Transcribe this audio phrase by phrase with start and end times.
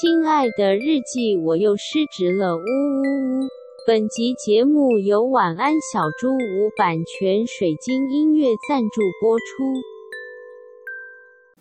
[0.00, 3.48] 亲爱的日记，我又失职了，呜呜呜！
[3.86, 9.44] 本集节目由晚安小猪屋版权水晶音乐赞助播出。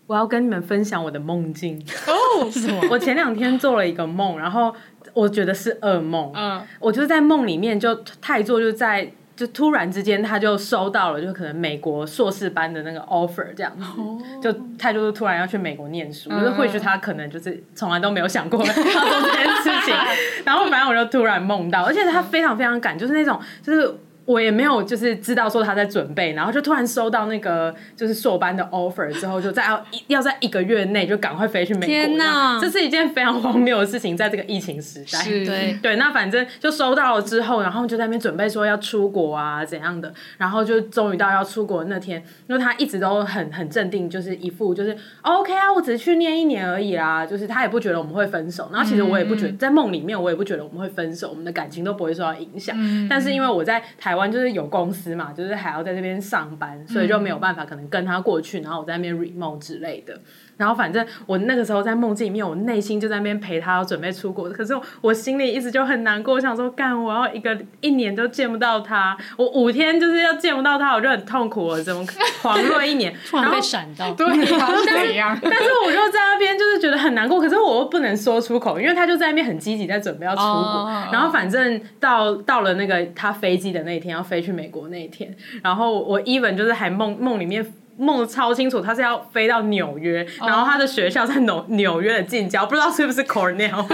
[0.08, 2.82] 我要跟你们分享我的梦境哦，是什么？
[2.90, 4.74] 我前两天做了一个梦，然后
[5.14, 6.32] 我觉得是噩梦。
[6.34, 9.12] 嗯，我就在梦里面，就太做就在。
[9.36, 19.96] 就突然之间，他就收到了，就可能美国硕士班的那个 offer 这样子，哦、就他就是突然要去美国念书，我、就是或许他可能就是从来都没有想过 要做这件事情，
[20.46, 23.96] 然后反正我就突然梦到，而且他非常非常赶，就是那种就是。
[24.32, 31.86] 我也没有就是知道说他在准备，然后就突然收到那个就是硕班的 offer 之后，就在 要要在一个月内就赶快飞去美国。
[31.88, 35.20] 天哪，这是一件非常荒谬的事情，在这个疫情时代。
[35.20, 52.74] 是对对，那反正就收到了之后，然后就在那边准备说要出国啊怎样的，然后就终于到要出国那天，因为他一直都很很镇定，就是一副就是 OK 啊，我只是去念一年而已啦，就是他也不觉得我们会分手，然后其实我也不觉得，在梦里面我也不觉得我们会分手，我们的感情都不会受到影响。
[52.80, 54.21] 嗯，但是因为我在台湾。
[54.30, 60.20] 就是有公司嘛，就是还要在这边上班，所以就没有办法可能跟他过去，然后我在那边 remote 之类的。
[60.62, 64.48] 然后反正我那个时候在梦境里面，我内心就在那边陪他，要准备出国。
[64.52, 71.82] 可是我心里一直就很难过，我想说干，我要一个一年都见不到他，我五天就是要见不到他，我就很痛苦了。
[71.82, 72.06] 怎么
[72.44, 74.28] 狂热一年，突然被闪到，对，
[74.86, 75.36] 怎样？
[75.42, 80.52] 但是我就在那边就是觉得很难过，可是我又不能说出口，因为他就在那边很积极在准备要出国。
[80.52, 80.90] Oh.
[81.12, 87.66] 然后反正到到了那个他飞机的那一天，要飞去美国那一天，然后我 even 就是还梦梦里面。
[88.02, 90.50] 梦得超清楚，他是要飞到纽约，oh.
[90.50, 93.86] 然后他的学校在纽纽约的近郊，不知道是不是 Cornell，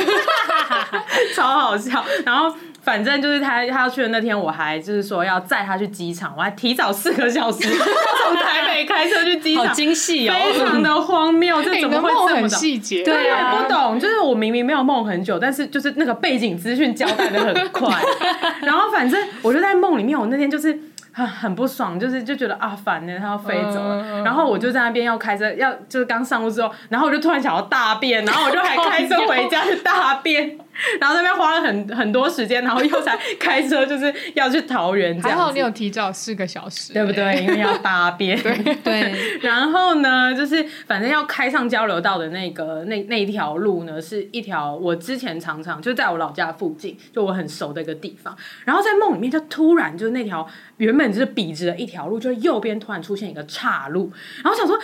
[1.36, 2.05] 超好笑。
[2.25, 13.03] 然后反正就是他他要去的那天，我还就是说要载他去机场，我还提早四个小时 从台北开车去机场，好精细哦，非常的荒谬，这怎么会这么细节？
[13.03, 18.02] 对啊，不懂，就是我明明没有梦很久，但是就是那个背景资讯交代的很快。
[18.63, 20.80] 然后反正我就在梦里面，我那天就是。
[21.18, 30.58] 很很不爽，就是就觉得啊烦呢，他要飞走了，嗯、然后我就在那边要开车，要就是刚上路之后，然后我就突然想要大便，然后我就还开车回家去大便。
[31.00, 35.22] 然后那边花了很很多时间，然后又才 开车，就是要去桃园。
[35.22, 37.42] 还好你有提早四个小时，对不对？
[37.42, 38.40] 因为要搭 便。
[38.42, 39.14] 对对。
[39.42, 48.36] 然后呢，就是反正要开上交流道的那个那那一条路呢，是一条我之前常常就在我老家附近，就我很熟的一个地方。
[48.66, 54.12] 然后在梦里面，就突然就是那条原本就是笔直的一条路，就右边突然出现一个岔路。
[54.44, 54.78] 然后想说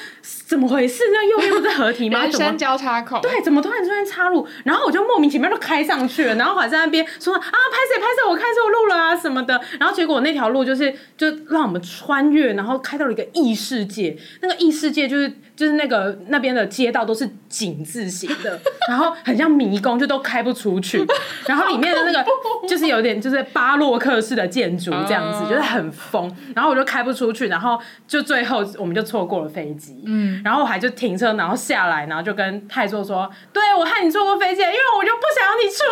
[0.47, 1.03] 怎么回事？
[1.11, 2.21] 那右边不是合体吗？
[2.23, 3.19] 人生交叉口。
[3.21, 4.47] 对，怎么突然出现岔路？
[4.63, 5.82] 然后我就莫名其妙就开。
[5.83, 9.61] 上去了，然后还在那边说啊，拍摄拍摄，我看错路了啊什么的。
[9.79, 14.17] 然后结果那条路就是就让我们穿越，然后开到了一个异世界。
[14.41, 18.59] 那个异世界就是就是那个那边的街道都是井字形的，
[18.89, 21.05] 然后很像迷宫，就都开不出去。
[21.45, 22.25] 然后里面的那个
[22.67, 26.33] 就是有点就是巴洛克式的建筑这样子，就是很疯。
[26.55, 30.01] 然后我就开不出去，然后就最后我们就错过了飞机。
[30.05, 35.85] 嗯，然后我还就停车，然后下来，然后就跟太座说：“对，我害你错过飞机，因为我就不想要你。”出国，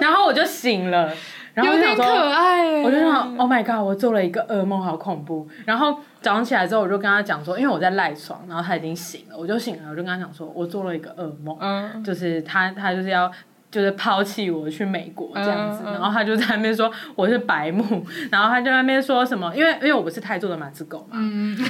[0.00, 1.12] 然后我就醒了，
[1.54, 5.46] 然后我就想说，可爱，我就想，Oh my god，我做了一个噩梦，好恐怖。
[5.66, 13.30] 然后早上起来之后，我就跟他讲说，因为我在赖床，然后他已经醒了，我就醒了，我就跟他讲说，我做了一个噩梦，嗯，就是他，他就是要。
[13.72, 21.18] 就是抛弃我去美国这样子，然后他就在那边说我是白目，然后他就在那边说什么，因为因为我不是泰铢的马子狗嘛，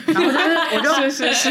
[0.09, 0.91] 然后就是 我就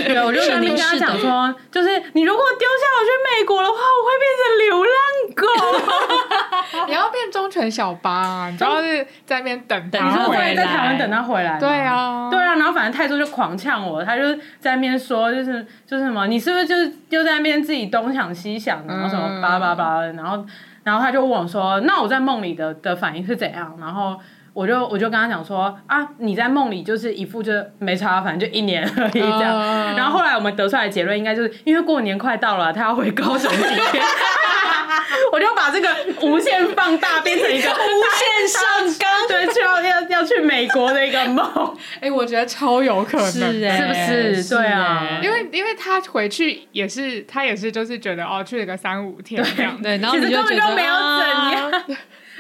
[0.04, 3.10] 对，我就在那边跟他讲说，就是你如果丢下我去
[3.40, 5.00] 美国的话，我会变成流浪
[5.36, 20.41] 狗， 你要变忠犬小八啊，你知道是在那边等等他回来，在台湾等他回来，对啊，对啊，然后反正泰铢就狂呛我，他就在那边说就是就是什么，你是不是就是又在那边自己东想西想，然后什么叭叭叭的，然后。
[20.84, 24.20] 然后他就问我说：“那我在梦里的的反应是怎样？”然后
[24.54, 29.56] 我就我就跟他讲说：“啊，你在梦里就是一副就没差，反正就一年而已这样。”
[29.96, 34.04] 然后后来我们得出来的结论应该就是因为过年快到了，他要回高雄几天。
[35.32, 35.90] 我就把这个
[36.22, 38.62] 无限放大，变成一个 无限上
[39.00, 41.46] 纲，对，就要要要去美国的一个梦。
[42.02, 44.44] 哎、欸，我觉得超有可能，是，欸、是不是？
[44.44, 51.72] 是对啊，因为因为他回去也是，他也是就是觉得哦，去了个三五天这样，对，然后其实根本就没有怎样。
[51.72, 51.84] 啊、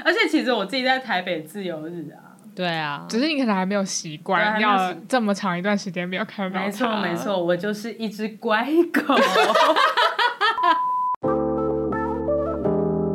[0.03, 6.59] 而且其实我自己在台北自由日啊，对啊，只是你可能还没有习惯，要这么长一段时间没有看到。
[6.59, 9.15] 没错没错，我就是一只乖狗。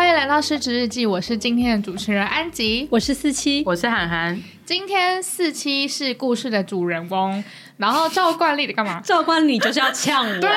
[0.00, 4.42] 欢迎来到失职日记，我是今天的主持人安吉，我是四七，我是涵涵。
[4.64, 7.44] 今天四七是故事的主人公，
[7.76, 9.02] 然后照惯例的干嘛？
[9.02, 10.40] 照惯例就是要呛我。
[10.40, 10.48] 对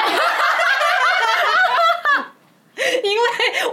[3.03, 3.21] 因为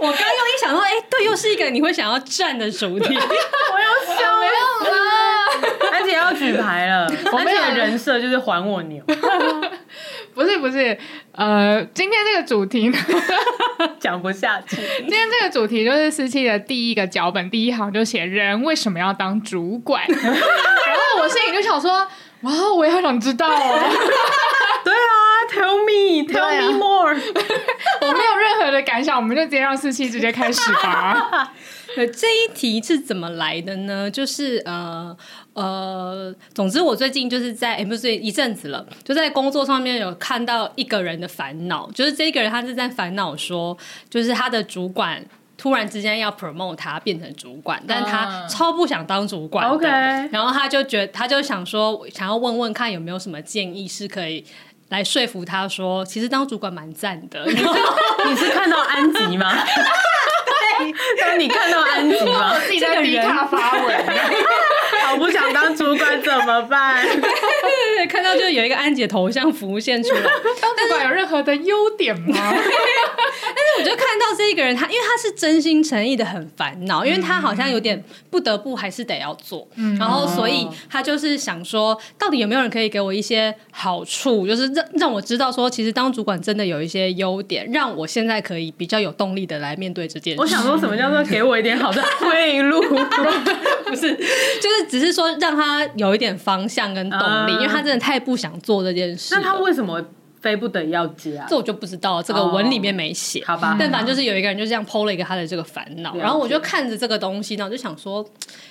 [0.01, 3.05] 我刚刚一想到，哎、欸，对，又是一个你会想要站的主题。
[3.15, 4.51] 我要笑，没有
[4.91, 4.99] 了，
[5.93, 7.09] 而且要举牌了。
[7.31, 9.01] 我们的人设就是还我牛。
[10.33, 10.97] 不是不是，
[11.33, 12.97] 呃，今天这个主题呢，
[13.99, 14.77] 讲不下去。
[14.99, 22.07] 今天这个主题就是四七的第一个脚本，第一行就写人为什么要当主管， 然后我心里就想说，
[22.41, 23.79] 哇，我也好想知道哦。
[24.83, 27.13] 对啊，Tell me，Tell me more。
[27.13, 31.51] 我没有任何的感想，我们就直接让四七直接开始吧。
[31.95, 34.09] 这一题是怎么来的呢？
[34.09, 35.15] 就是呃
[35.53, 43.77] 呃，总之我最近就是在，欸、不是一阵子了，就在工作上面有看到一个人的烦恼，就是这个人他是在烦恼说，
[44.09, 45.23] 就是他的主管
[45.57, 49.75] 突然之间要 promote 他变成主管，但他超不想当主管的。
[49.75, 49.87] OK，
[50.31, 54.45] 然后他就觉得他就想说，想要问问看有没有什么建议是可以。
[54.89, 57.45] 来说服他说，其实当主管蛮赞的。
[57.47, 59.49] 你是看到安吉吗？
[60.85, 62.55] 对，当你看到安吉吗？
[62.65, 64.05] 自己在低卡发文，
[65.05, 67.03] 好不想当主管怎么办？
[67.03, 70.21] 对对对，看到就有一个安姐头像浮现出来。
[70.61, 72.35] 当主管有任何的优点吗？
[72.35, 90.39] 但 是我就看到这一个人，他因为他是真心诚意的很烦恼，因为他好像有点不得不还是得要做，嗯、然后所以他就是想说，到底有没有人可以给我一些好处，就是让让我知道说，其实当主管真的有一些优点，让我现在可以比较有动力的来面对这件事。
[90.39, 92.81] 我想说什么叫做给我一点好的退路？
[93.85, 99.33] 不是，就是只是说让他有一点方向跟动力，嗯、因为他真的太不想做这件事。
[99.35, 100.01] 那他为什么？
[100.41, 103.43] 非不得要接啊，这我就不知道，这个文里面没写。
[103.45, 108.25] 好吧，但反正就是有一个人就这样 PO 了一个他的这个烦恼，然后我就看着这个东西，然后就想说，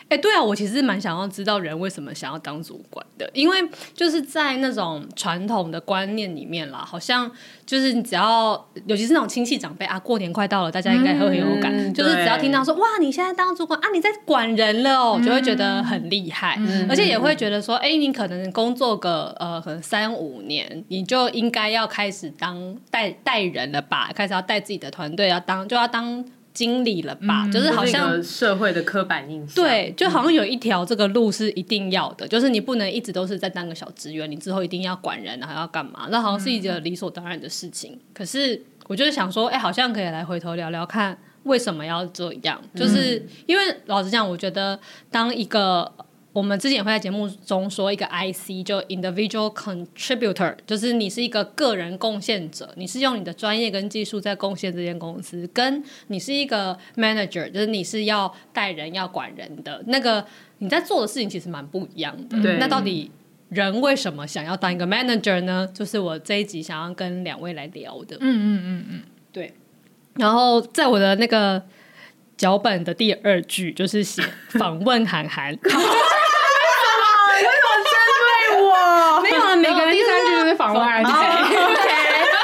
[0.09, 3.57] 哎，对啊，我其实蛮想要知道人为什么想要当主管的，因为
[3.95, 7.31] 就是在那种传统的观念里面啦，好像
[7.65, 16.59] 就是你只要，尤其是那种亲戚长辈啊，过年快到了，大家应该会很有感，就是只要听到说哇，你现在当主管啊，你在管人了哦，就会觉得很厉害，
[16.89, 21.60] 而且也会觉得说，哎，你可能工作个呃，可能三五年，你就应该。
[21.61, 24.11] 该要开始当带带人了吧？
[24.15, 26.25] 开始要带自己的团队，要当就要当
[26.55, 27.45] 经理了吧？
[27.45, 36.09] 嗯、就是好像社会的刻板印象，对，就好像有一条这个路是一定要的，就是你不能一直都是在当个小职员，你之后一定要管人，还要干嘛？
[36.11, 37.93] 那好像是一个理所当然的事情。
[37.93, 42.61] 嗯、可是我就是想说，哎、欸，好像可以来回头聊聊看，为什么要这样？
[42.75, 44.79] 就是因为老实讲，我觉得
[45.11, 45.93] 当一个。
[46.33, 60.25] 我们之前也会在节目中说一个 IC，就 Individual Contributor，就是你是一个个人贡献者，你是用你的专业跟技术在贡献这间公司，跟你是一个 Manager，就是你是要带人要管人的那个，
[60.59, 62.41] 你在做的事情其实蛮不一样的。
[62.41, 63.11] 对，那到底
[63.49, 65.69] 人为什么想要当一个 Manager 呢？
[65.75, 68.17] 就是我这一集想要跟两位来聊的。
[68.21, 69.03] 嗯嗯嗯嗯，
[69.33, 69.53] 对。
[70.15, 71.61] 然后在我的那个
[72.37, 75.59] 脚本的第二句就是写访问涵涵。
[79.23, 80.03] 没有啊，每个人第
[80.75, 81.57] 三句就是访问安吉。
[81.57, 81.89] OK，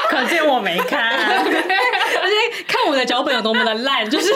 [0.09, 4.31] 可见我没看， 而且看我的脚本有多么的烂，就是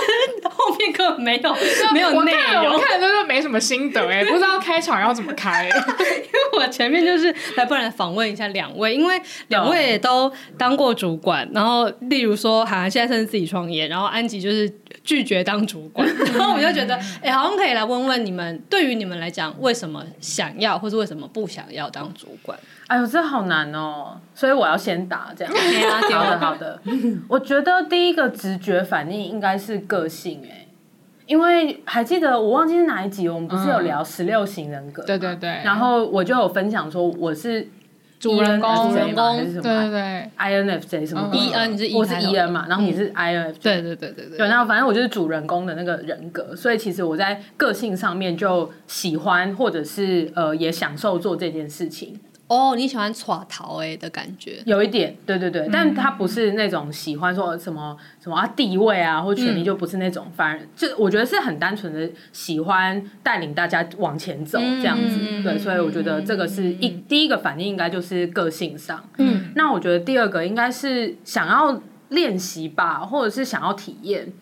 [0.50, 1.56] 后面根本没有
[1.94, 5.68] 没有内容，我看的都没什么心得哎，不知道开场要怎么开。
[5.70, 14.72] 因为我前面就是来，不然访问一下两位，因为两位也都当过主管，然后例如说涵涵现在甚至自己创业，然后安吉就是
[15.04, 22.58] 拒绝当主管， 然后我就觉得哎，好像可以来问问你们，对于你们来讲，为什么想要，或是为什么不想要当主管？
[22.92, 24.18] 哎呦，这好难哦！
[24.36, 25.54] 所以我要先答这样。
[26.12, 26.78] 好的，好的。
[27.30, 30.68] 我觉得第一个直觉反应应该是个性哎，
[31.26, 35.04] 因为还记得我忘记是哪一集，我们不是有聊十六型人格？
[35.04, 35.62] 对对对。
[35.64, 37.66] 然后我就有分享说我是
[38.20, 39.62] 主人公，主人公还是什么？
[39.62, 42.66] 对对对，INFJ 什么？E N 你是我是 E N 嘛？
[42.68, 43.56] 然后你是 INFJ。
[43.62, 44.38] 对对对对对。
[44.38, 52.20] 对，然后反正我就是主人公的那个人格，所以其实我在个性上面就喜欢或者是呃也享受做这件事情。
[52.52, 74.34] 哦，你喜欢耍逃哎的感觉，有一点，对对对，但他不是那种喜欢说什么什么啊地位啊或权力，就不是那种，反而就我觉得是很单纯的喜欢带领大家往前走这样子，对，所以我觉得这个是一第一个反应应该就是个性上，嗯，那我觉得第二个应该是想要练习吧，或者是想要体验。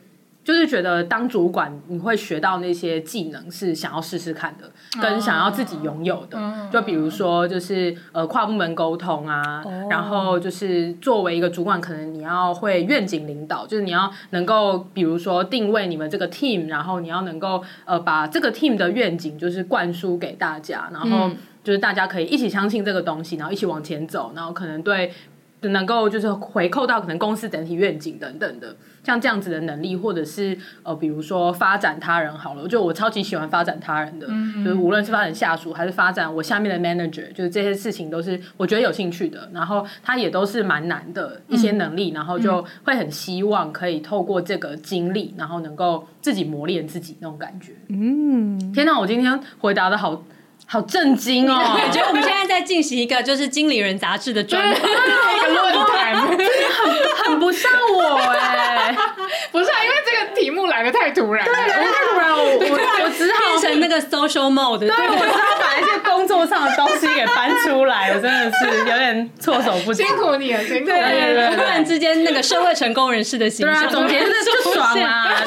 [0.49, 4.67] 就是觉得当主管，你会学到那些技能是想要试试看的，
[4.99, 6.39] 跟想要自己拥有的。
[6.71, 21.29] 就比如说，就是呃跨部门沟通啊，然后就是作为一个主管，可能你要会愿景领导，就是你要能够比如说定位你们这个 team，然后你要能够呃把这个 team 的愿景就是灌输给大家，然后
[21.63, 25.13] 就是大家可以一起相信这个东西，然后一起往前走，然后可能对
[25.61, 28.75] 能够就是回扣到可能公司整体愿景等等的。
[29.01, 39.49] 像这样子的能力，或者是呃，比如说发展他人好了，就我超级喜欢发展他人的，嗯嗯，就是无论是发展下属还是发展我下面的 manager，就是这些事情都是我觉得有兴趣的。
[39.53, 47.71] 然后他也都是蛮难的一些能力，嗯、然后就会很希望可以透过这个经历，然后能够自己磨练自己那种感觉。
[47.87, 50.23] 嗯，天哪，我今天回答的好。
[50.71, 51.55] 好震惊哦！
[51.57, 58.95] 我 觉得我们现在在进行一个就是《经理人》杂志的专访，一个论坛，很很不像我哎，
[59.51, 61.69] 不是啊，因为这个题目来的太突然，对，太
[62.11, 75.33] 突然，我我我只好变成那个 social mode，对，我只好把一些工作上的东西给搬出来，我真的是有点措手不及，辛苦你了，辛苦你了，对对对，突然之间那个社会成功人士的形象，总结就是就爽啦，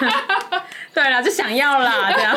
[0.00, 2.34] 对啊，对啦，就想要啦，这样。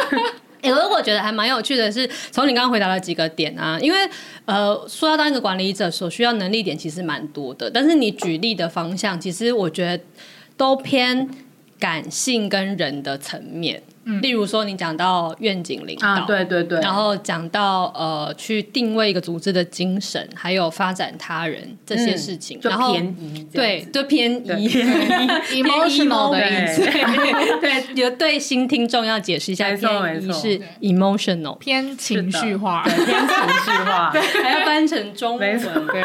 [0.68, 3.98] 欸、我我觉得还蛮有趣的是，从你刚刚回答了几个点啊，因为
[4.46, 10.04] 呃，说要当一个管理者，所需要能力点其实蛮多的，但是你举例的方向，其实我觉得
[10.56, 11.30] 都偏
[11.80, 13.82] 感性跟人的层面。
[14.22, 24.70] 例如说，你讲到愿景领导，啊，对对对，然后讲到呃，去定位一个组织的精神，还有发展他人这些事情，然后偏移，对，就偏移，
[25.62, 26.86] emotional 的意思，
[27.60, 34.10] 对，有对新听众要解释一下，偏移是 emotional，偏情绪化，偏情绪化，
[34.42, 36.02] 还要翻成中文，对。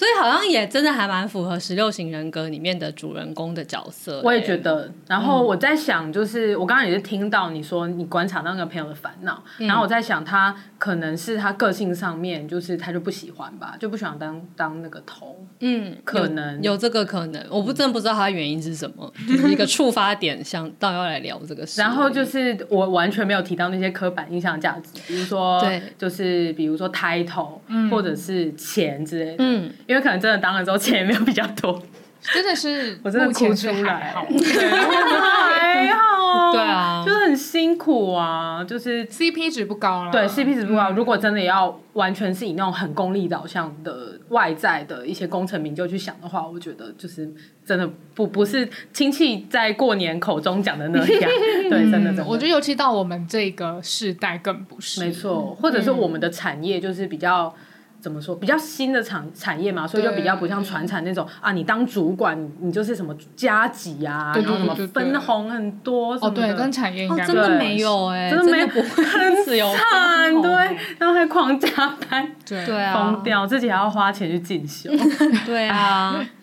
[0.00, 4.22] 所以好像也真的还蛮符合十六型人格里面的主人公的角色，欸。
[4.24, 4.90] 我也觉得。
[5.06, 15.39] 然后我在想，就是、嗯、我刚刚也是听到你说你观察到那个朋友的烦恼，嗯、然后我在想他可能是他个性上面，就是他就不喜欢吧，就不喜欢当当那个头。
[15.60, 17.46] 嗯，可能有，有这个可能。
[17.50, 21.80] 我不真的不知道他原因是什么， 就是一个触发点，想到要来聊这个事。
[21.80, 29.36] 然后就是我完全没有提到那些刻板印象的价值，比如说，对，就是比如说 title、嗯、或者是钱之类的。
[29.38, 29.70] 嗯。
[29.86, 31.82] 因为可能真的当了之后钱也没有比较多，
[32.22, 40.90] 真的是我真的哭出来， 还好，对啊，就是很辛苦啊，就是 CP 值不高了，对 CP 值不高。
[40.90, 47.28] 如果真的要完全是以那种很功利导向的外在的一些功成名就去想的话，我觉得就是
[47.64, 51.30] 真的不不是亲戚在过年口中讲的那样，
[51.70, 57.54] 对，真的，我觉得尤其到我们这个世代更不是，没错，或者是我们的产业就是比较。
[58.00, 58.34] 怎么说？
[58.34, 66.42] 比较新的产产业嘛，所以就比较不像传产那种啊，你当主管，你就是什么加级啊，然后什么分红很多什么的。
[66.42, 70.50] 哦，对，跟产业应该真的没有哎，真的没有，很 惨，对，
[70.98, 71.68] 然后还狂加
[72.08, 74.90] 班，对啊，疯掉，自己还要花钱去进修，
[75.44, 76.24] 对啊。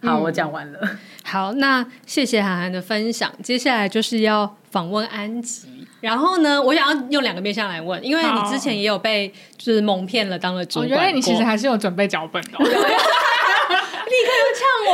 [0.00, 0.78] 好，我讲完了。
[1.24, 5.77] 好，那谢谢涵涵的分享，接下来就是要访问安吉。
[6.00, 10.88] 然后呢，我想要用两个面向来问，因为你之前也有被就是蒙骗了，当了主管。
[10.88, 12.58] 我觉得你其实还是有准备脚本的，
[14.10, 14.90] 立刻又呛我。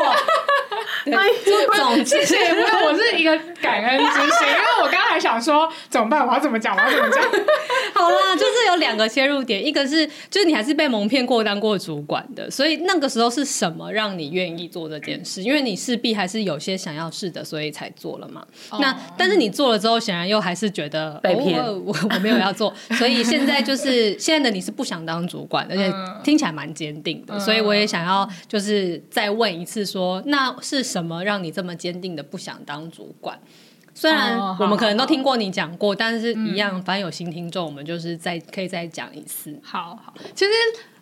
[1.04, 1.12] 对，
[1.76, 7.22] 总之，因为我是一个感恩之心， 因为我刚刚还想说怎么办，我要怎么讲，我要怎么讲。
[7.94, 15.42] 好啦，就是有两个切入点，一个是就是你还是被蒙骗过当过主管的，所以那个时候是什么让你愿意做这件事？
[15.42, 18.44] 因为你势必还是有些想要试的，所以才做了嘛。
[18.70, 25.92] 哦、那但是你做了之后，显然又还是觉得被骗，我我没有要做，所以现在就是现在的你是不想当主管，而且
[26.24, 30.82] 听起来蛮坚定的，所以我也想要就是再问一次说，那是。
[30.94, 33.36] 什么让你这么坚定的不想当主管？
[33.94, 39.58] 虽然我们可能都听过你讲过，但是一样，反正有新听众，我们就是再可以再讲一次。
[39.62, 40.50] 好好，其实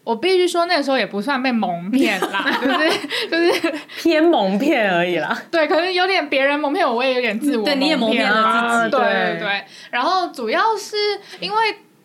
[0.04, 5.42] 我必须说，那个时候也不算被蒙骗啦， 就是就是偏蒙骗而已啦。
[5.50, 8.90] 对，可能有点别人蒙骗我，我也有点自我，对，你也蒙骗了自己。
[8.90, 9.64] 对对对。
[9.90, 10.96] 然后主要是
[11.40, 11.56] 因为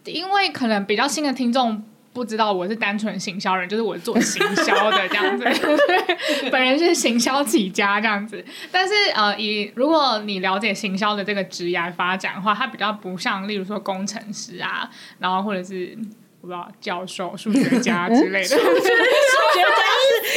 [0.05, 1.83] 因为可能比较新的听众。
[2.17, 5.43] 不知道我是单纯行销人，就是我做行销的这样子，
[6.41, 8.43] 对，本人是行销起家这样子。
[8.71, 15.95] 但是呃，以如果你了解行销的这个职业发展的话，它比较不像，例如说工程师啊，然后或者是。
[16.41, 19.65] 不知道教授、数学家 之类的，数学家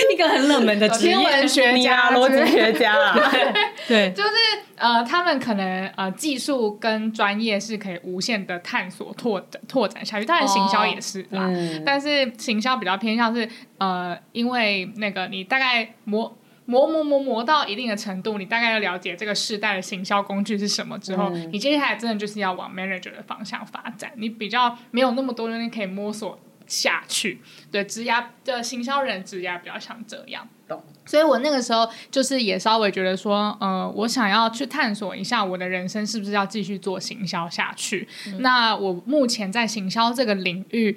[0.02, 3.14] 是一个很冷门的 职业，天文学家、逻辑学家啊，
[3.86, 4.30] 对，就是
[4.76, 10.24] 呃，他们可能呃技术跟专业是可以无限的探索、拓展、拓展下去。
[10.24, 11.50] 当然，行销也是啦，
[11.84, 13.46] 但是行销比较偏向是
[13.78, 16.34] 呃，因为那个你大概模
[16.66, 24.12] 磨磨磨磨到一定的程度，你大概要了解这个世代的行销工具是什么之后，嗯、你接下来真的就是要往 manager 的方向发展。
[24.16, 27.40] 你比较没有那么多东西可以摸索下去，
[27.72, 30.46] 对，职涯的行销人职涯比较像这样。
[30.68, 30.80] 懂。
[31.04, 38.06] 所以我那个时候就是也稍微觉得说，呃，我想要去探索一下我的人生是不是要继续做行销下去。
[38.28, 40.96] 嗯、那我目前在行销这个领域。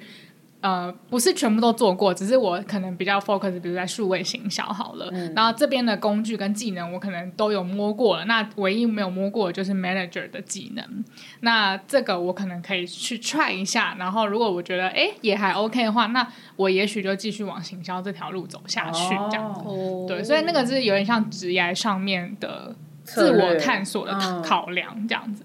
[0.64, 5.10] 呃，不是全部都做过，只是我可能比较 focus，比如在数位行销好了。
[5.12, 8.24] 嗯、然后这边的工具跟技能，我可能都有摸过了。
[8.24, 11.04] 那唯一没有摸过的就是 manager 的技能。
[11.40, 13.94] 那这个我可能可以去 try 一下。
[13.98, 19.60] 然后如果我觉得哎也还 OK 的话，那我也许就继续往行销这条路走下去，这样子。
[19.66, 25.44] 哦、对，所以那个是有点像职业上面的自我探索的考量，这样子。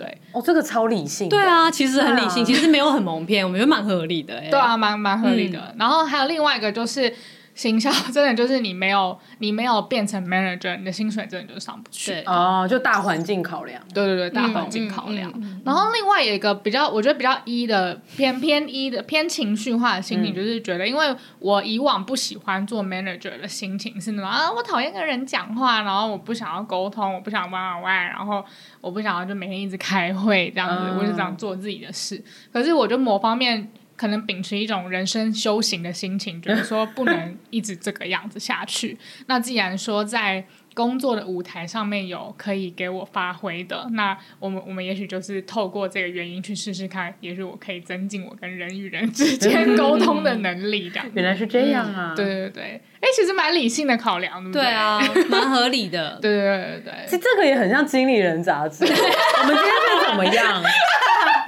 [0.00, 1.28] 对，哦，这个超理性。
[1.28, 4.40] 对啊，其实很理性，啊、其实没有很蒙骗，我觉得蛮合理的。
[4.50, 5.58] 对啊，蛮蛮合理的。
[5.58, 7.14] 嗯、然后还有另外一个就是。
[7.54, 12.12] 行销真的就是你没有你没有变成 manager，你的薪水真的就上不去。
[12.12, 13.82] 对哦，就大环境考量。
[13.92, 15.30] 对对对，大环境考量。
[15.32, 28.42] 嗯嗯嗯、然后另外有一个比较，我觉得比较一的偏偏一的偏情绪化的心理，就是觉得，因为我以往不喜欢做 manager 的心情是那种啊，我讨厌跟人讲话，然后我不想要沟通，我不想玩玩玩，然后
[28.80, 32.22] 我不想要就每天一直开会这样子，嗯、我就想做自己的事。
[32.52, 33.70] 可是我就某方面。
[34.00, 38.96] 可能秉持一种人生修行的心情，就是说不能一直这个样子下去。
[39.26, 40.42] 那既然说在
[40.80, 50.88] 工作的舞台上面有可以给我发挥的，那我们我们也许就是透过这个原因去试试看，也许我可以增进我跟人与人之间沟通的能力。
[50.88, 52.14] 这样原来是这样啊！
[52.16, 54.62] 对对对，哎、欸，其实蛮理性的考量，对不对？
[54.62, 56.18] 对啊，蛮合理的。
[56.22, 58.82] 对对对对，其实这个也很像经理人杂志。
[58.88, 60.62] 我们今天是怎么样？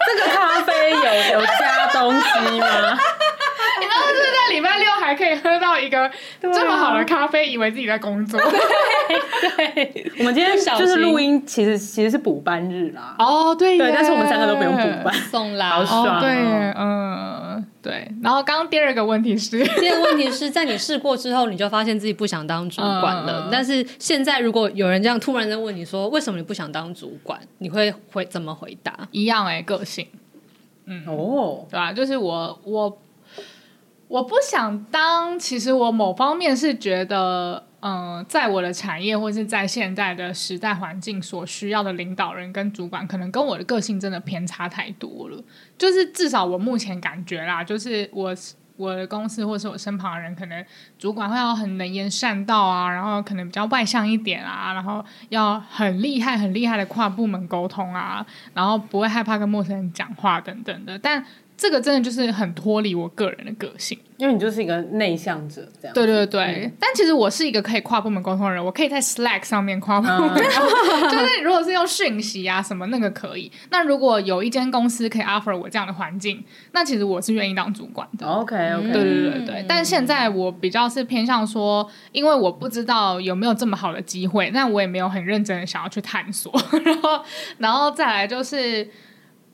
[0.06, 2.98] 这个咖啡有有加东西吗？
[4.52, 8.38] 礼拜六还可以喝到一个这么好的咖啡，以为自己在工作。
[9.56, 13.16] 对，对我们今天就是录音，其实其实是补班日啦。
[13.18, 16.20] 哦，对，对，但是我们三个都不用补班，送啦，好爽，哦。
[16.20, 16.30] 对，
[16.76, 18.08] 嗯，对。
[18.22, 23.44] 然后刚刚第二个问题是，第二个问题是在你试过之后，你就发现自己不想当主管了。
[23.46, 27.40] 嗯、但是现在如果有人这样突然在问你说，为什么你不想当主管？
[27.58, 29.08] 你会会怎么回答？
[29.10, 30.06] 一样哎、欸，个性。
[30.84, 31.92] 嗯哦，对吧、啊？
[31.92, 32.98] 就是我我
[34.12, 45.42] 我不想当，其实我某方面是觉得，嗯、在我的产业或是在现在的时代环境所需要的领导人跟主管，可能跟我的个性真的偏差太多了。
[45.78, 48.36] 就是至少我目前感觉啦，就是我
[48.76, 50.62] 我的公司或是我身旁人，可能
[50.98, 61.24] 主管会要很能言善道啊，然后可能比较外向一点啊，然后要很厉害很厉害的跨部门沟通啊，然后不会害怕跟陌生人讲话等等的，但。
[61.62, 65.94] 这个真的就是很脱离我个人的个性，因为你就是一个内向者，这样。
[65.94, 70.42] 对对对，嗯、但其实我是一个可以跨部门沟通的人，我可以在 Slack 上面跨部门，嗯、
[71.08, 73.52] 就是如果是用讯息啊什么那个可以。
[73.70, 78.26] 那如果有一间公司可以 offer 我这样的环境，那其实我是愿意当主管的。
[78.26, 79.54] OK OK，对对对对。
[79.62, 86.52] 嗯、但现在我比较是偏向说，因为我不知道有没有这么好的机会，那我也没有很认真的想要去探索。
[86.84, 87.24] 然后，
[87.58, 88.88] 然后再来就是。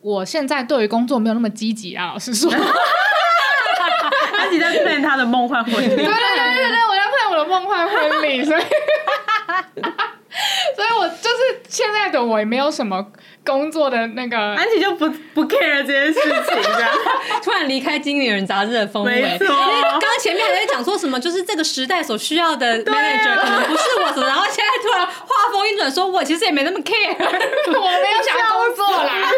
[0.00, 2.50] 我现在对于工作没有那么积极啊，老实说。
[2.50, 5.88] 他一直在 plan 他的梦幻婚礼。
[5.88, 6.14] 对对对对
[6.68, 8.62] 对，我在 plan 我的梦幻婚礼，所以，
[10.76, 13.06] 所以我就是现在的我也没有什么。
[13.44, 16.90] 工作的那个安琪就不不 care 这件事情，这样
[17.42, 19.22] 突然离开《经理人》杂志的氛围。
[19.22, 29.30] 没错，刚刚前面还在讲说什么，就是这个时代所需要的 manager 可能不是我，然后现在突然话锋一转，说我其实也没那么 care，我没有想工作啦。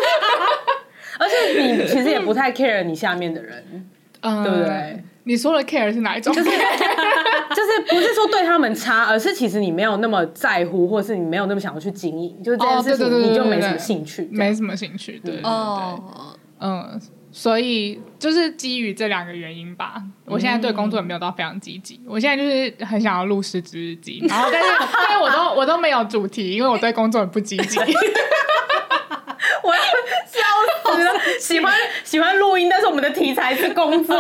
[1.20, 3.88] 而且你其实也不太 care 你下面的人，
[4.22, 5.04] 嗯，对不对？
[5.30, 6.34] 你说的 care 是哪一种？
[6.34, 15.50] 就是 就是不是说对他们差，而是其实你没有那么在乎，或者是你没有那么想要去经营，就是这件事情你就没什么兴趣，没什么兴趣，对对对，
[16.58, 24.68] 嗯，所以就是基于这两个原因吧，我现在对工作也没有到非常积极，我现在就是很想要录失职日记，然后但是
[25.08, 27.78] 但是我都我都没有主题，因为我对工作很不积极。
[29.62, 29.80] 我要
[30.26, 31.12] 笑死了！
[31.38, 31.72] 喜欢
[32.04, 34.16] 喜欢录音，但是我们的题材是工作，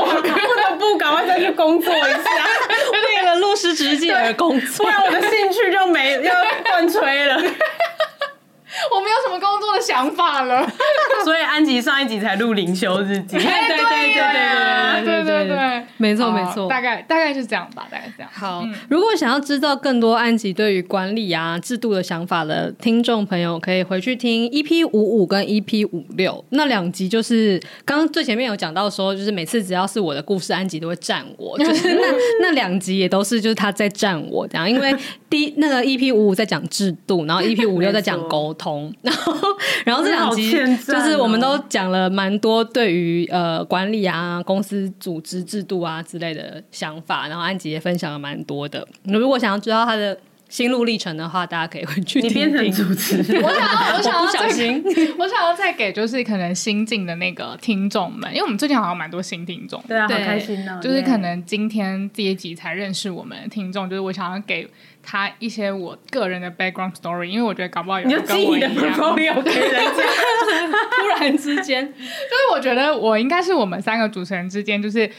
[1.60, 2.08] 工作一下，
[2.90, 7.34] 为了录失职日记而工作，不然我的兴趣就没要断吹了。
[8.90, 10.66] 我没有什么工作想法了。
[11.24, 13.36] 所以安吉上一集才录灵修日记。
[13.36, 18.30] 对对对对对对对对，没错没错，大概大概是这样吧，大概这样。
[18.32, 32.06] 好，如果想要知道更多安吉对于管理啊制度的想法的听众朋友，可以回去听 EP 五五跟 EP 五六那两集，就是刚刚最前面有讲到说，就是每次只要是我的故事，安吉都会站我， 就是那
[32.42, 34.94] 那两集也都是就是他在站我这样，因为
[35.28, 39.32] 第一那个 EP 五五在讲制度，然后 EP 五六在讲沟通，然后。
[39.86, 48.86] 然后这两集就是我们都讲了蛮多对于呃管理啊、公司组织制度啊之类的想法，然后安吉也分享了蛮多的。
[49.04, 50.18] 如果想要知道他的。
[50.50, 52.28] 心路历程的话，大家可以回去听听。
[52.28, 54.82] 你变成主持人， 我想要，我想要不小心，
[55.16, 60.80] 我想要再给就是可能新进的那个听众们，因为我们最近好像蛮多新听众，对啊，好开心呢。
[60.82, 64.68] 就是可能今天这一集才认识我们的听众，就是我想要给
[65.02, 68.80] 他一些我个人的 background story，因为我觉得搞不好有人跟我一样， 突
[71.18, 75.10] 然之间，就是我觉得我应该是我们三个主持人之间就是。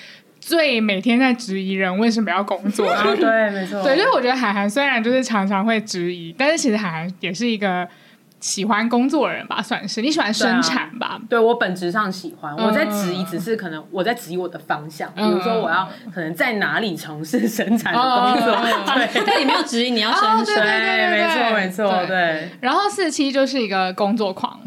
[0.44, 7.88] 最每天在质疑人为什么要工作，啊， 对，没错，对，所以我觉得海涵虽然就是常常会质疑，但是其实海涵也是一个
[8.42, 11.22] 喜欢工作的人吧，算是你喜欢生产吧？
[11.30, 22.50] 对，啊，对我本质上喜欢，我在质疑只是可能我在质疑我的方向，嗯，比如说我要可能在哪里从事生产的工作，嗯，对， 但你没有质疑你要生产，哦，对对对，对，对，没错没错，对。
[22.60, 24.60] 然后四七就是一个工作狂，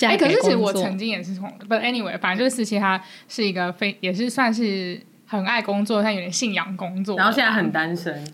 [0.00, 5.00] 哎，欸，可是其实我曾经也是从，but anyway，反正就是四七他是一个非也是算是。
[5.28, 8.24] 很爱工作，但有点信仰工作，然后现在很单身。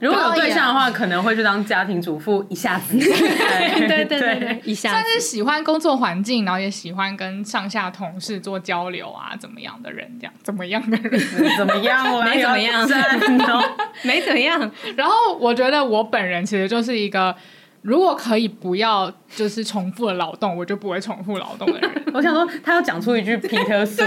[0.00, 2.96] 如果有对象的话，可能会去当家庭主妇一下子。
[2.98, 4.94] 对对对对，一下子。
[4.94, 10.32] 算是喜欢工作环境，然后也喜欢跟上下同事做交流啊，怎么样的人这样？
[10.42, 11.20] 怎么样的人？
[11.58, 12.02] 怎么样？
[12.24, 12.88] 没怎么样，
[14.02, 14.70] 没怎么样。
[14.96, 17.36] 然后我觉得我本人其实就是一个。
[17.82, 21.90] 如果可以不要就是重复的劳动，我就不会重复劳动的人。
[22.12, 24.02] 我想说，他要讲出一句皮特苏，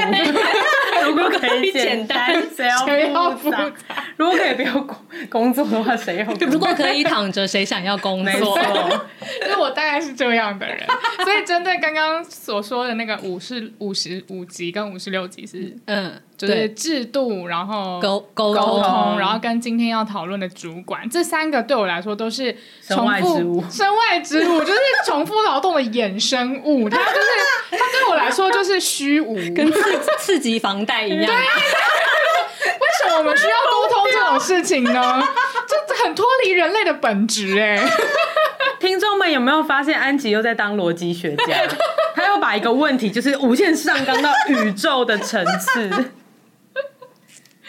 [1.05, 3.71] 如果可以简单，谁要复杂？
[4.17, 4.97] 如果可以不要工
[5.29, 6.33] 工作的话，谁要？
[6.47, 8.59] 如果可以躺着，谁想要工作？
[9.41, 10.85] 就是我大概是这样的人。
[11.23, 16.13] 所以针对刚刚所说的那个五十五十五级跟五十六级是嗯。
[16.35, 22.51] 就是制度，然后沟沟通，然后跟今天要讨论的主管，这三个对我来说都是
[22.85, 26.89] 重复身外之物，身外之物就是重复劳动的衍生物。
[26.89, 27.27] 它就是
[27.71, 31.25] 它对我来说就是虚无，跟刺 刺激房贷一样。
[31.25, 35.21] 对， 为什么我们需要沟通这种事情呢？
[35.67, 37.83] 这很脱离人类的本质哎。
[38.79, 41.67] 听众们有没有发现安吉又在当逻辑学家？
[42.15, 46.11] 他又把一个问题就是无限上纲到宇宙的层次。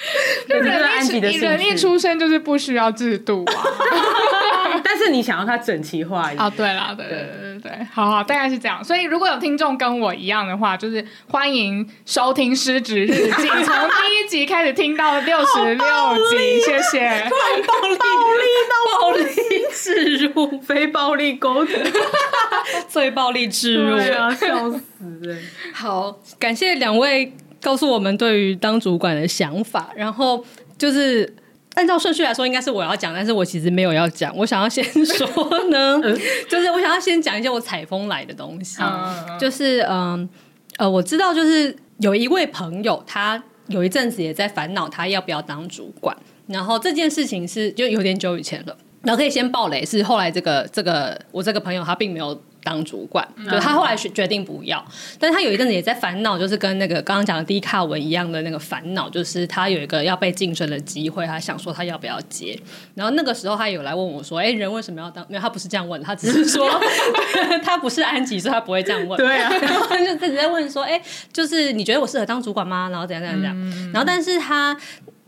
[0.49, 6.47] 就人一人一出生就是不需要制度啊， 但是你想要它整齐化一点。
[6.47, 8.83] 哦，对啦，对对对对对，好好，大概是这样。
[8.85, 13.23] 所以如果有听众跟我一样的话，就是欢迎收听《失职日记》，
[13.65, 17.29] 从第一集开始听到六十六集，谢谢。
[17.31, 17.89] 暴力暴
[18.35, 18.45] 力
[19.01, 19.25] 暴力
[19.73, 21.75] 置入，非暴力沟通，
[22.89, 24.81] 最暴力置入，笑死
[25.23, 25.43] 人！
[25.73, 27.33] 好，感谢两位。
[27.65, 30.45] 告诉我们对于当主管的想法，然后
[30.77, 31.35] 就是
[31.77, 34.37] 按照顺序来说，应该是我要讲，但是我其实没有要讲。
[34.37, 35.27] 我想要先说
[35.71, 35.99] 呢，
[36.47, 38.83] 就是我想要先讲一些我采风来的东西，
[39.41, 40.29] 就是嗯
[40.77, 46.15] 呃，我知道就是有一位朋友，他有一阵子也在烦恼他要不要当主管，
[46.47, 52.39] 然后这件事情是就有点久以前了，然后可以先爆雷，是后来这个这个我这个朋友他并没有。
[52.65, 54.85] 当主管，就他后来决决定不要，
[55.21, 62.59] 但是他有一阵子也在烦恼，就是跟那个刚刚讲的低卡文一样的那个烦恼，就是他有一个要被晋升的机会，他想说他要不要接。
[62.95, 66.69] 然后那个时候他有来问我说：“哎，人为什么要当？”没有，他不是这样问，他只是说
[67.63, 69.19] 他不是安吉，所以他不会这样问。
[69.19, 71.01] 对啊， 然后就自己在问说：“哎，
[71.33, 73.93] 就是你觉得我适合当主管吗？”然后怎样怎样怎样。
[73.93, 74.77] 然后但是他。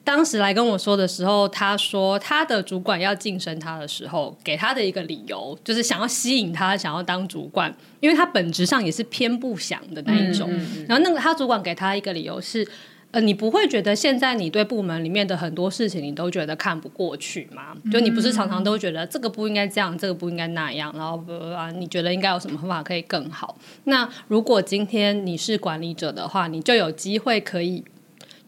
[0.07, 10.49] 当时来跟我说的时候，他说他的主管要晋升他的时候，给他的一个理由就是想要吸引他，想要当主管，因为他本质上也是偏不想的那一种。
[10.49, 10.87] 嗯嗯嗯。
[10.89, 12.65] 然后那个他主管给他一个理由是，
[13.11, 17.77] 呃，你不会觉得现在你对部门里面的很多事情你都觉得看不过去吗？
[17.91, 21.21] 就你不是常常都觉得这个不应该这样，这个不应该那样，然后
[21.53, 23.59] 啊，你觉得应该有什么方法可以更好？
[23.85, 27.83] 那如果今天你是管理者的话，你就有机会可以。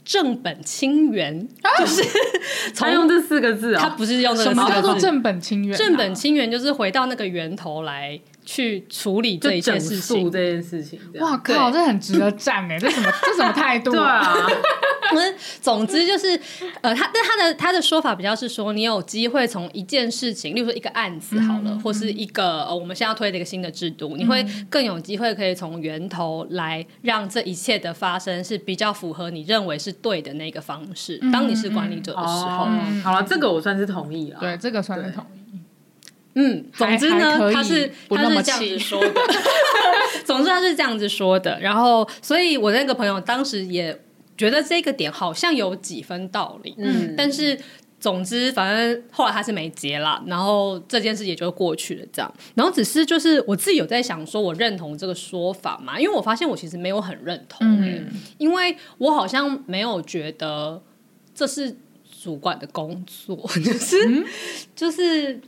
[0.08, 1.46] 正本清源，
[1.78, 2.02] 就是
[2.74, 4.54] 他用这四个字啊，他不是用这个字。
[4.54, 5.76] 什么叫做正本清源？
[5.76, 8.18] 正本清源就是回到那个源头来
[8.48, 10.30] 去处理这一件事情。
[10.30, 12.78] 这件事情，哇靠，这很值得赞哎！
[12.78, 13.90] 这什么 这什么态度？
[13.90, 14.34] 对啊，
[15.60, 16.28] 总之就是，
[16.80, 31.18] 呃，他但他的他的说法比较是说，你有机会从一件事情，例如说一个案子好了，嗯、或是一个呃我们现在要推的一个新的制度，嗯、你会更有机会可以从源头来让这一切的发生是比较符合你认为是对的那个方式。
[31.20, 32.66] 嗯、当你是管理者的时候，
[33.04, 34.40] 好了，这个我算是同意了。
[34.40, 35.38] 对，这个算是同意。
[36.34, 39.12] 嗯，总之呢，他是他是这样子说的。
[40.24, 43.98] 总之他是这样子说的，然后所以我那个朋友当时也
[44.36, 46.74] 觉得这个点好像有几分道理。
[46.78, 47.58] 嗯，但是
[47.98, 52.06] 总之反正后来他是没结了，然后这件事也就过去了。
[52.12, 55.98] 这样，然后只是就是我自己有在想，说我认同这个说法嘛？
[55.98, 57.66] 因为我发现我其实没有很认同。
[57.66, 60.80] 嗯，因为我好像没有觉得
[61.34, 61.74] 这是
[62.22, 64.24] 主管的工作， 就是、嗯、
[64.76, 65.40] 就是。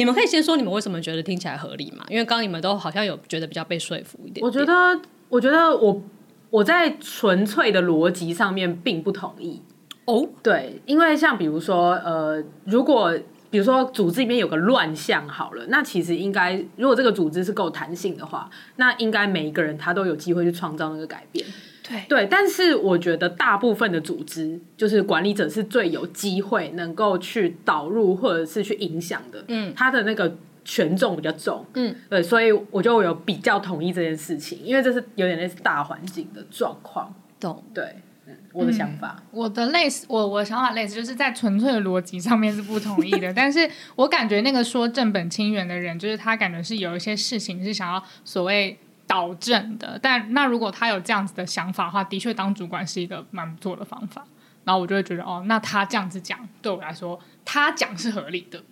[0.00, 2.02] 你们可以先说你们为什么觉得听起来合理嘛？
[2.08, 4.46] 因为刚刚你们都好像有觉得比较被说服一点点。
[4.46, 6.02] 我觉得，我觉得我
[6.48, 9.60] 我在纯粹的逻辑上面并不同意
[10.06, 10.26] 哦。
[10.42, 13.14] 对，因为像比如说，呃，如果
[13.50, 21.46] 比如说组织里面有个乱象好了，那其实应该如果这个组织是够弹性的话，那应该每一个人他都有机会去创造那个改变。
[21.90, 29.44] 对，对，但是我觉得大部分的组织，就是管理者是最有机会能够去导入或者是去影响的。
[29.48, 31.66] 嗯，他的那个权重比较重。
[31.74, 37.12] 嗯，对，所以我就有比较同意这件事情，因为这是有点类似大环境的状况。
[37.40, 37.60] 懂？
[37.74, 37.96] 对，
[38.28, 48.78] 嗯，我的想法，嗯、我的类似，我我想法类似，就是在纯粹的逻辑上面是不同意的， 但是我感觉那个说正本清源的人，就是他感觉是有一些事情是想要所谓。
[49.10, 54.24] 导正的，但那如果他有这样子的想法的话，的确当主管是一个蛮不错的方法。
[54.62, 58.62] 然后我就会觉得，哦，那他这样子讲，对我来说，他讲是合理的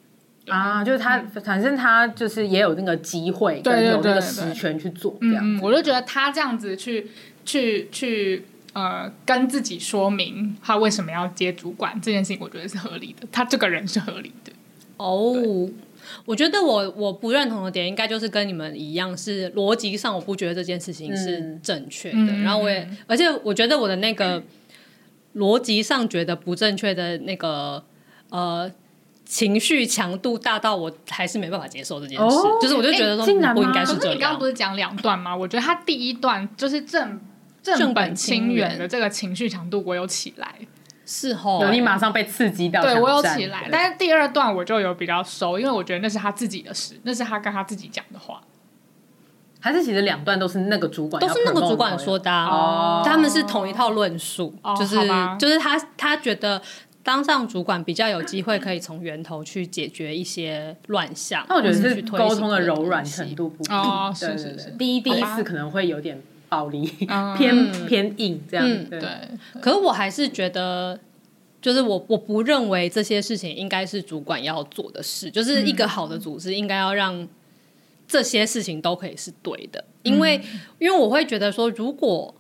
[0.47, 5.43] 啊，就是他、嗯、反正他就是也有那个机会，对，有那个实权去做这样。
[5.43, 7.11] 嗯，我就觉得他这样子去
[7.45, 13.27] 去去呃，跟自己说明他为什么要接主管这件事情，我觉得是合理的。
[13.33, 14.53] 他这个人是合理的
[14.99, 15.69] 哦。
[16.25, 22.17] 我觉得我我不认同的点，应该就是跟你们一样，是逻辑上我不觉得这件事情是正确的。
[22.19, 24.43] 嗯、然后我也，而且我觉得我的那个
[25.37, 27.83] 逻辑上觉得不正确的那个
[28.31, 28.71] 呃
[29.25, 32.25] 情绪强度大到我还是没办法接受这件事。
[32.25, 34.01] 哦、就是我就觉得说不应该是这样。
[34.01, 35.37] 可是你刚刚不是讲两段吗？
[35.37, 37.21] 我觉得他第一段就是正
[37.63, 40.55] 正本清源的这个情绪强度，我有起来。
[41.11, 48.43] 是哦，有你马上被刺激到，对我有起来，但是第二段我就有比较熟，因为我觉得那是他自己的事，那是他跟他自己讲的话，
[49.59, 54.97] 还是其实两段都是那个主管，都是那个主管说的哦，他们是同一套论述，就是
[55.39, 56.61] 就是他他觉得
[57.03, 66.23] 当上主管比较有机会可以从源头去解决一些乱象，那我觉得是沟通的柔软程度不哦，是是是，第一第一次可能会有点。
[66.49, 66.87] 暴力
[67.37, 69.01] 偏偏硬这样，嗯、对。
[69.61, 70.99] 可是我还是觉得，
[71.61, 75.31] 就是我我不认为这些事情应该是主管要做的事。
[75.31, 77.29] 就是一个好的组织应该要让
[78.07, 80.41] 这些事情都可以是对的，因为
[80.79, 82.35] 因为我会觉得说，如果。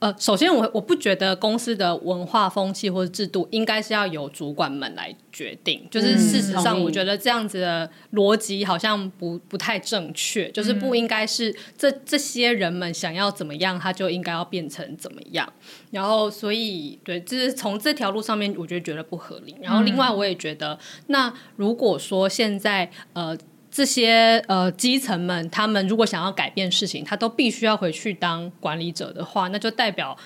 [0.00, 15.46] 呃，首先我我不觉得公司的文化风气或者制度应该是要由主管们来决定，就是事实上我觉得这样子的逻辑好像不不太正确，就是不应该是这这些人们想要怎么样，他就应该要变成怎么样。
[15.90, 19.54] 然后所以对，就是从这条路上面，我觉得觉得不合理。
[19.60, 23.36] 然后另外我也觉得，那如果说现在呃。
[23.70, 30.16] 这些呃基层们，他们如果想要改变事情，他都必须要回去当管理者的话，那就代表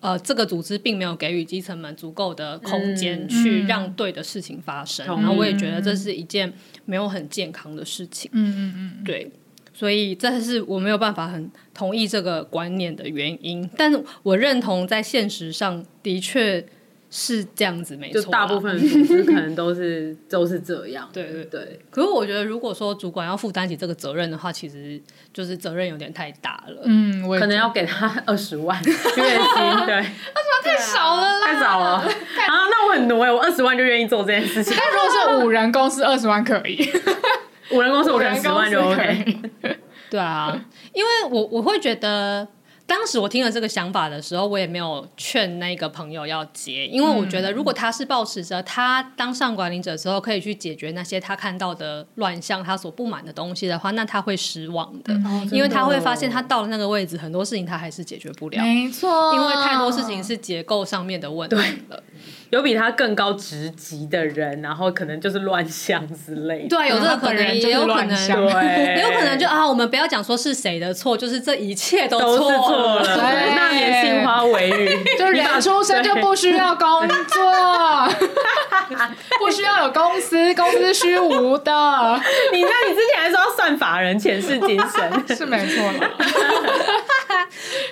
[0.00, 5.06] 呃这个组织并没有给予基层们足够的空间去让对的事情发生。
[5.06, 6.52] 然后我也觉得这是一件
[6.84, 8.28] 没有很健康的事情。
[8.34, 9.30] 嗯嗯嗯，对，
[9.72, 13.70] 所以这是我没有办法很同意这个观念的原因。
[13.76, 16.66] 但是我认同在现实上的确。
[17.10, 18.20] 是这样子，没错。
[18.20, 21.08] 就大部分的组织可能都是都是这样。
[21.12, 21.80] 对对对。
[21.90, 25.00] 可是我觉得，如果说主管要负担起这个责任的话，其实
[25.32, 26.82] 就是责任有点太大了。
[26.84, 29.14] 嗯，我可能要给他二十万月薪。
[29.14, 29.24] 对，
[29.96, 31.86] 二十万太少了啦，太少了。
[31.96, 32.08] 啊，
[32.46, 34.76] 那我很努哎，我二十万就愿意做这件事情。
[34.76, 36.88] 但如果是五人公司，二十万可以。
[37.72, 39.38] 五人公司，我可能十万就 OK。
[40.10, 40.58] 对啊，
[40.92, 42.46] 因为我我会觉得。
[42.88, 55.12] 当时我听了这个想法的时候，我也没有劝那个朋友要接，因为我觉得如果他是抱持着他当上管理者之后可以去解决那些他看到的乱象、他所不满的东西的话，那他会失望的，
[55.52, 58.62] 因为他会发现他到了那个位置，很多事情他还是解决不了。
[58.62, 61.56] 没错，因为太多事情是结构上面的问题
[61.90, 62.02] 了。
[62.50, 66.68] 有比他更高职级的人，然后可能就是乱象之类的。
[66.68, 72.52] 对，有这个可能，也有可能，对，也 有可能就啊，我们不要讲说是谁的错，就是这一切都错
[72.96, 73.02] 了。
[73.54, 78.08] 那年杏花微雨， 就人出生就不需要工作，
[79.38, 81.72] 不需要有公司，公司虚无的。
[82.52, 86.10] 你那你之前还说要算法人前世今生，是没错的。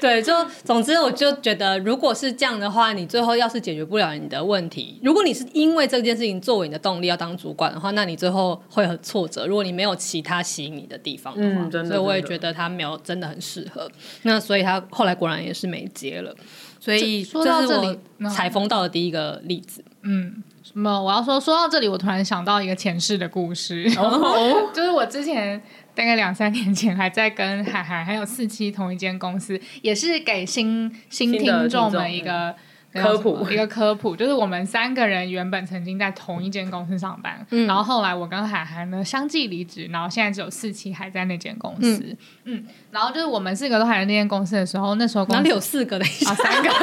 [0.07, 9.47] 对，就总之我就觉得，如果是这样的话，你最后要是解决不了你的问题，如果你是因为这件事情作为你的动力要当主管的话，那你最后会很挫折。
[9.47, 13.91] 如果你没有其他吸引你的地方的话，嗯，真的，所以我也觉得他没有真的很适合。
[14.23, 16.33] 那所以他后来果然也是没接了。
[16.79, 17.99] 所以说到这里，
[18.31, 21.03] 采风到的第一个例子，嗯，什么？
[21.03, 25.61] 我要说，说到这里，我突然想到一个前世的故事，哦、 就是我之前。
[25.97, 32.55] 大概两三年前，还在跟海涵还有四七同一间公司，也是给新新听众们一个
[32.93, 46.05] 科普，一个科普，就是我们三个人原本曾经在同一间公司上班，嗯、然后后来我跟海涵呢相继离职，然后现在只有四期还在那间公司，嗯，嗯，然后就是我们四个都还在那间公司的时候，那时候公司哪里有四个的？
[46.05, 46.69] 啊，三个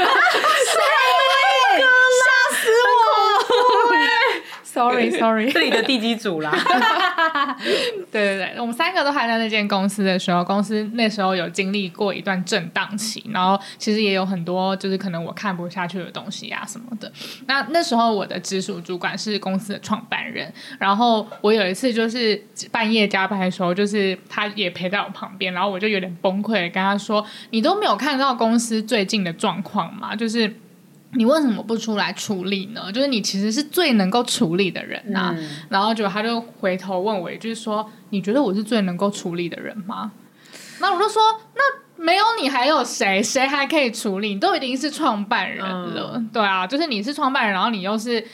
[4.73, 6.51] ，Sorry，Sorry，这里的地基组啦。
[8.11, 17.11] 对 对对，我们三个都还在那间公司的时候，公司那时候有经历过一段震荡期，然后其实也有很多就是可能我看不下去的东西啊什么的。
[17.45, 30.15] 那那时候我的直属主管是公司的创办人，然后我有一次就是半夜加班的时候，就是他也陪在我旁边，然后我就有点崩溃，跟他说：“你都没有看到公司最近的状况吗？
[30.15, 30.51] 就是。”
[31.15, 32.91] 你为什么不出来处理呢？
[32.91, 35.35] 就是你其实是最能够处理的人呐、啊。
[35.37, 40.11] 嗯、然后就他就回头问我，一句说，你觉得我是最能够处理的人吗？
[40.79, 41.21] 那我就说，
[41.55, 43.21] 那没有你还有谁？
[43.21, 44.33] 谁还可以处理？
[44.33, 48.25] 你都已经是创办人了，嗯、对啊，就是你是创办人，然后你又是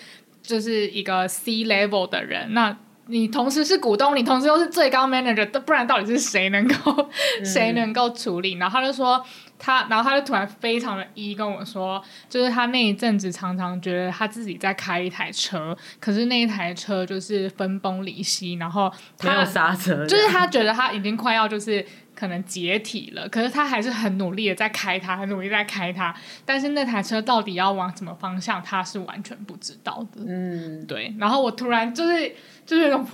[0.41, 2.75] 就是一个 C level 的人，那
[3.07, 7.09] 你同时是股东，你同时又是最高 manager，不然到底是谁能够、
[7.41, 8.53] 嗯、谁能够处理？
[8.53, 9.23] 然后他就说。
[9.59, 30.21] 他，然后他就突然非常的一跟我说，就是他那一阵子常常觉得他自己在开一台车，可是那一台车就是分崩离析，然后他没有刹车，就是他觉得他已经快要就是可能解体了，可是他还是很努力的在开它，很努力在开它，但是那台车到底要往什么方向，他是完全不知道的。
[30.25, 31.13] 嗯，对。
[31.19, 32.33] 然后我突然就是
[32.65, 33.05] 就是那种。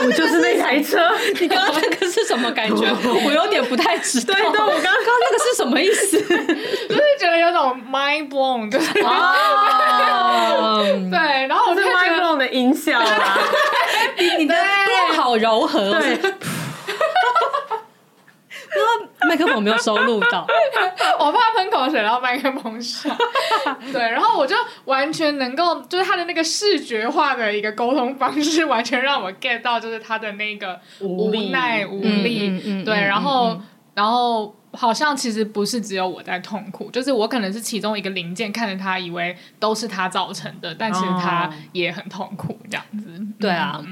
[0.00, 0.98] 我 就是那台车，
[1.40, 2.86] 你刚刚那个是什么感觉？
[3.26, 4.34] 我有点不太知道。
[4.34, 6.18] 对对，我刚刚那个是什么意思？
[6.20, 13.38] 就是觉得有种 mind blown，就是哦， 对，然后我是 mind blown 的音效啊，
[14.18, 16.18] 你你的电好柔和，对。
[19.26, 20.46] 麦克风没有收录到，
[21.18, 23.14] 我怕喷口水，然后麦克风上。
[23.92, 24.54] 对，然后我就
[24.84, 32.84] 完全能够，就是他的那个视觉化的一个沟通方式，完全让我 get 到，就是他的那个无奈无力。
[32.84, 33.60] 对，然后，
[33.94, 43.20] 然后好像其实不是只有我在痛苦，就是我可能是其中一个零件，看着他以为都是他造成的，但其实他也很痛苦，这样子。
[43.40, 43.82] 对啊。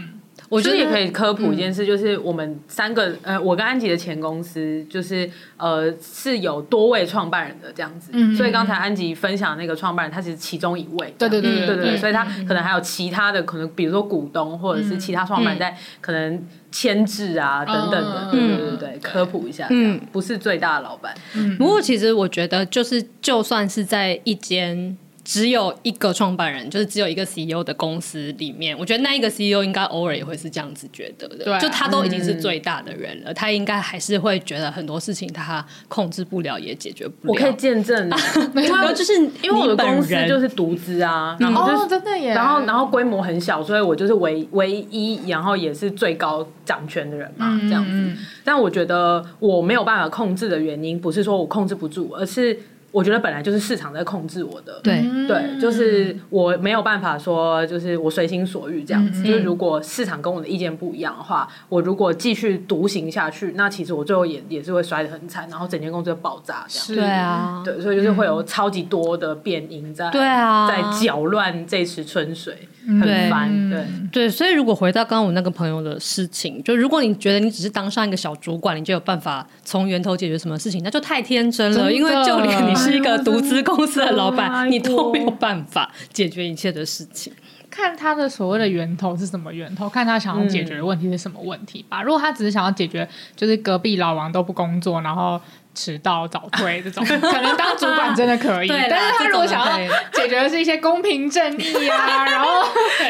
[0.49, 24.97] 我觉得也可以科普一件事，就是我们三个，嗯、呃，我跟安吉的前公司，就是呃是有多位创办人的这样子，嗯、所以刚才安吉分享那个创办人，他其实其中一位，对对对对对，对，所以他可能还有其他的可能，比如说股东或者是其他创办人在可能牵制啊等等的，对对对对，科普一下，嗯，不是最大的老板，嗯，不过其实我觉得就是就算是在一间。
[25.27, 31.45] 只有一个创办人，就是只有一个 CEO 的公司里面，我觉得那一个 CEO 应该偶尔也会是这样子觉得的。
[31.45, 37.33] 对啊，就他都已经是最大的人了，嗯、他应该还是会觉得很多事情他控制不了，也解决不了。
[37.33, 38.09] 我可以见证，
[38.55, 47.91] 因为就是因为我的公司就是独资啊，然后就是、真的耶，然后然后规模很小，所以我就是唯唯一，然后也是最高掌权的人嘛，这样子。
[47.91, 52.57] 嗯、但我觉得我没有办法控制的原因，不是说我控制不住，而是。
[52.93, 55.05] 我觉得本来就是市场在控制我的，对。
[55.27, 59.23] 对，就是我没有办法说，就是我随心所欲这样子。
[59.23, 67.05] 嗯、就是如果市场跟我的意见不一样的话，我如果继续独行下去，那其实我最后也也是会摔得很惨，然后整间公司就爆炸这样。
[67.05, 72.69] 对啊，对，所以就是会有超级多的变因在，对啊，在搅乱这池春水。
[72.87, 73.85] 很烦，对。
[74.13, 81.77] 对，所以如果回到刚刚我那个朋友的事情，就如果你觉得你只是当上一个小主管，你就有办法从源头解决什么事情，那就太天真了。
[81.77, 87.33] 真因为就连你是一个独资公司的老板，你都没有办法解决一切的事情。
[87.71, 92.03] 看他的所谓的源头是什么源头，看他想要解决的问题是什么问题吧。
[92.03, 95.41] 嗯、如果他只是想要解决，就是隔壁老王都不工作，然后。
[95.77, 98.69] 迟到早退 这种，可能当主管 真的可以。
[98.69, 99.77] 但是他如果想要
[100.13, 102.67] 解决的是一些公平正义啊， 然后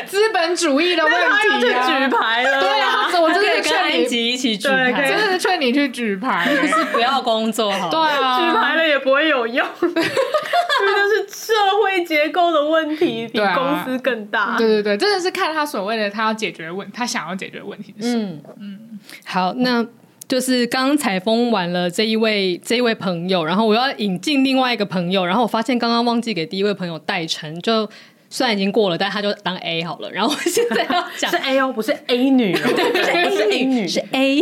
[0.06, 2.60] 资本主义的问题啊，举牌了。
[2.60, 7.88] 对啊，我真的劝你一起举牌，真的是劝你去举牌，就是不要工作好。
[7.88, 14.56] 对啊，举牌了也不会有用，这是社会结构的问题，比公司更大。
[14.58, 18.24] 对对对，真的是看他所谓的他要解决问，他想要解决问题是什么。
[18.58, 19.86] 嗯嗯，好，那。
[20.28, 27.88] 就是刚采风完了这一位这一位朋友，然后我要引进另外一个朋友，然后我发现刚刚忘记给第一位朋友代称，就
[28.28, 30.10] 虽然已经过了，但他就当 A 好了。
[30.10, 34.36] 然后我现在要讲是 A 哦，不是 A 女， 对，不是 A 女，是 A，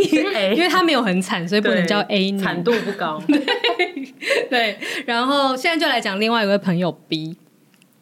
[0.55, 3.21] 因为她没有很惨，所以不能叫 A 女，惨度不高。
[3.29, 3.45] 对，
[4.49, 7.37] 对，然后现在就来讲另外一位朋友 B。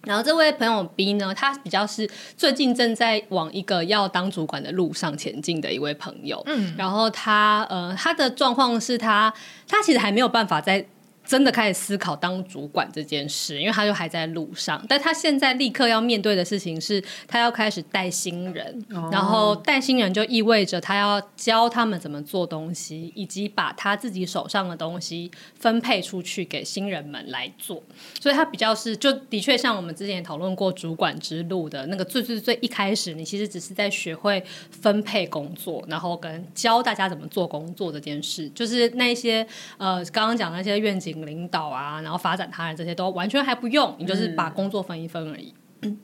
[0.03, 6.41] 然后这位朋友 B 呢，他比较是最近正在往一个要当主管的路上前进的一位朋友。
[6.45, 9.33] 嗯，然后他呃，他的状况是他
[9.67, 10.85] 他其实还没有办法在。
[11.25, 14.83] 真的开始思考当主管这件事，因为他就还在路上。
[14.89, 27.81] 但他现在立刻要面对的事情是，他要开始带新人，哦、然后带新人就意味着他要教他们怎么做东西，以及把他自己手上的东西分配出去给新人们来做。
[28.19, 39.47] 所以他比较是，就的确像我们之前也讨论过主管之路的那个最最最一开始，你其实只是在学会分配工作，然后跟教大家怎么做工作这件事，就是那些
[39.77, 41.12] 呃刚刚讲那些愿景。
[41.21, 45.53] 领导啊，然后发展他人这些都完全还不用，你就是把工作分一分而已。
[45.81, 45.97] 嗯、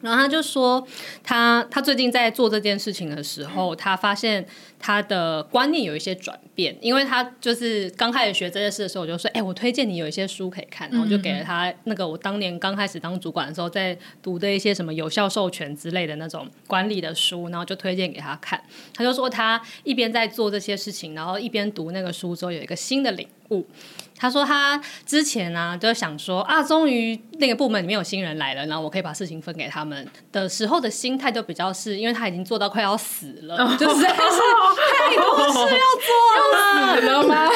[0.00, 0.86] 然后他就说
[1.22, 4.46] 他，他他最近在做这件事情的时候，他发现
[4.78, 18.62] 他的观念有一些转变，因为他就是刚开始学这件事的时候，我就说，哎，我推荐你有一些书可以看，然后就给了他那个我当年刚开始当主管的时候在读的一些什么有效授权之类的那种管理的书，然后就推荐给他看。
[18.94, 23.66] 他就说他一边在做这些事情，然后一边读那个书之后，有一个新的领悟。
[24.16, 36.08] 他说他之前呢、就想说啊，终于那个部门里面有新人来了，然后我可以把事情分给他们的时候的心态就比较是，因为他已经做到快要死了，哦、就是太多事要做
[36.52, 37.48] 了，死了吗？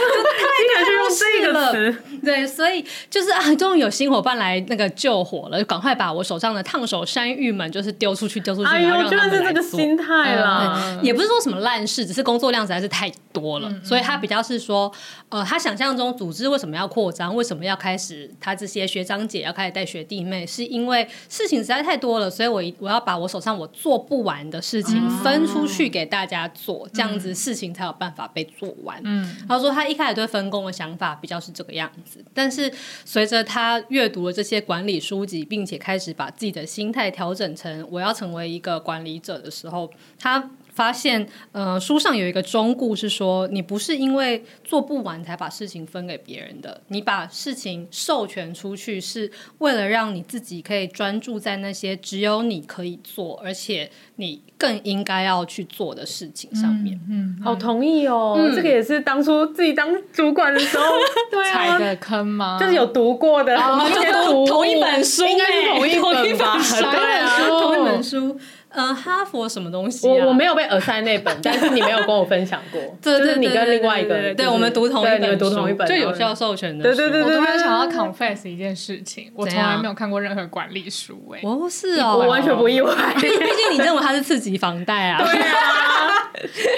[0.75, 9.63] 太多事了，对，所以就是啊，终于有新伙伴来那个救火了，就赶快把我手上的烫手山芋们就是丢出去，丢出去，哎、然后让他们来做。
[9.63, 14.93] 是这个心态啦、嗯，也不是说什么烂事，只是工作量实在是太多了，嗯、所以他比较是说，
[15.29, 16.49] 呃，他想象中组织。
[16.49, 17.37] 为什么要扩张？
[17.37, 18.31] 为什么要开始？
[18.41, 29.01] 他这些学长姐要开始带学弟妹，是因为事情实在太多了，所以我我要把我手上我做不完的事情分出去给大家做，嗯、这样子事情才有办法被做完。
[29.05, 32.73] 嗯，他说他一开始对分工的想法比较是这个样子，但是
[33.05, 40.51] 随着他阅读了这些管理书籍，并且开始把自己的心态调整成我要成为一个管理者的时候，他。
[40.79, 56.95] 发现，呃，书上有一个忠告是说，你不是因为做不完才把事情分给别人的，你把事情授权出去，是为了让你自己可以专注在那些只有你可以做，而且你更应该要去做的事情上面。
[57.11, 60.85] 嗯，嗯，好同意哦，嗯，这个也是当初自己当主管的时候
[61.29, 62.57] 对啊，踩的坑吗？
[62.61, 64.01] 就是有读过的，我们就
[64.33, 65.67] 读同一本书，应该是
[66.01, 66.57] 同一本吧？
[66.93, 68.39] 对啊，同一本书。
[68.79, 70.07] 呃，哈佛什么东西？
[70.07, 72.81] 我我没有被耳塞那本， 但是你没有跟我分享过。
[73.03, 76.85] 对就是你跟另外一个，对，我们读同一本，你们读同一本，就有效授权的。
[76.85, 77.35] 对对对对。
[77.35, 81.35] 我突然想要 confess 一件事情，我从来没有看过任何管理书。
[81.35, 82.95] 哎，哦，是哦，我完全不意外。
[83.21, 85.21] 毕竟你认为它是次级房贷啊。
[85.25, 86.31] 对啊，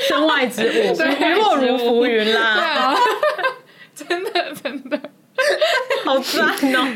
[0.09, 2.55] 身外之物，鱼落如浮云啦。
[2.57, 2.95] 对啊，
[3.95, 4.31] 真的
[4.63, 4.99] 真的。
[6.05, 6.47] 好赞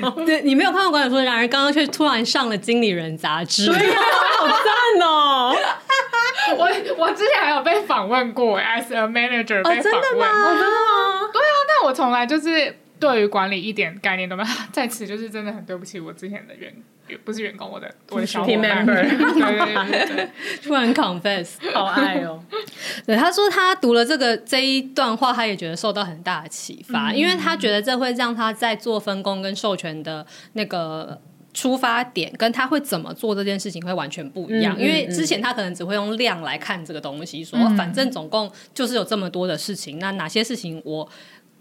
[0.02, 0.10] 哦！
[0.24, 3.66] 对，你没有看过管理说，然而刚刚却突然上了《经理人》杂志。
[3.66, 3.96] 对呀，
[4.38, 5.54] 好赞哦！
[6.56, 6.68] 我
[6.98, 9.82] 我之前还有被访问过，as a manager 被访问。
[9.82, 10.26] 真的吗？
[10.32, 11.30] 真的吗？
[11.32, 14.48] 对啊，但我从来就是对于管理一点概念都没有。
[14.72, 16.82] 在此就是真的很对不起我之前的员工。
[17.24, 18.84] 不是员工，我的我的小伙伴。
[18.84, 20.28] 对对对对，
[20.62, 22.42] 突然 confess，好爱哦。
[23.06, 31.20] 对，他说他读了这个这一段话，他也觉得受到很大的启发，嗯、因为他觉得这会让他在做分工跟授权的那个
[31.52, 34.76] 出发点，跟他会怎么做这件事情会完全不一样。
[34.78, 41.08] 嗯、因为之前他可能只会用量来看这个东西，说反正总共就是有这么多的事情，那哪些事情我。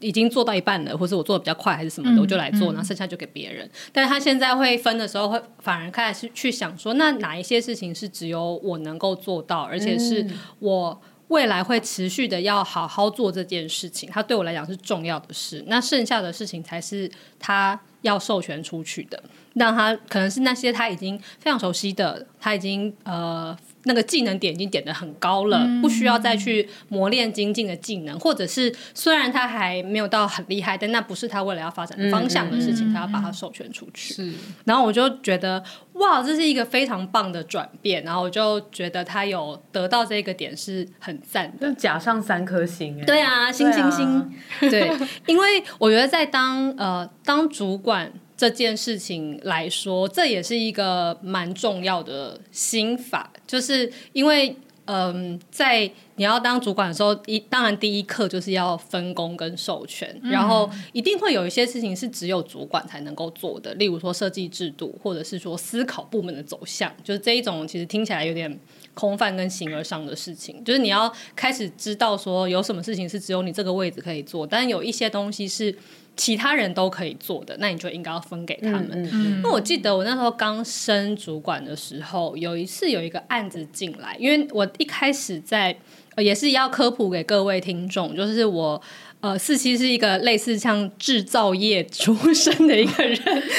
[0.04, 3.66] 已经做到一半了，或者我做的比较快，还是什么的，嗯、我就来做，然后剩下就给别人。
[3.66, 10.28] 嗯、但是他现在会分的时候，会反而开始去想说，那哪一些事情是只有我能够做到，而且是
[10.60, 15.64] 我未来会持续的要好好做这件事情，它对我来讲是重要的事。
[15.68, 19.24] 那剩下的事情才是他要授权出去的，
[19.54, 23.56] 让他可能是那些他已经非常熟悉的，他已经呃。
[23.86, 34.14] 那个技能点已经点的很高了，嗯、不需要再去磨练精进的技能，或者是虽然他还没有到很厉害，但那不是他未来要发展的方向的事情，嗯、他要把它授权出去。
[34.14, 34.34] 是，
[34.64, 35.62] 然后我就觉得
[35.96, 48.14] 哇，这是一个非常棒的转变，然后我就觉得他有得到这个点是很赞的，就加上三颗星哎，对啊，星星星，对，啊、 对，因为我觉得在当呃当主管。
[48.44, 68.60] 这件事情来说，这也是一个蛮重要的心法，就是因为，嗯，在你要当主管的时候，一当然第一课就是要分工跟授权，嗯、然后一定会有一些事情是只有主管才能够做的，例如说设计制度，或者是说思考部门的走向，就是这一种其实听起来有点
[68.94, 75.74] 空泛跟形而上的事情，就是你要开始知道说有什么事情是只有你这个位置可以做，但有一些东西是。
[76.16, 78.90] 其他人都可以做的，那你就应该要分给他们。
[78.92, 85.76] 嗯嗯、那我记得我那时候刚升主管的时候，有一次有一个案子进来，因为我一开始在、
[86.16, 88.80] 呃、也是要科普给各位听众，就是我
[89.22, 93.18] 呃四期是一个类似像制造业出身的一个人，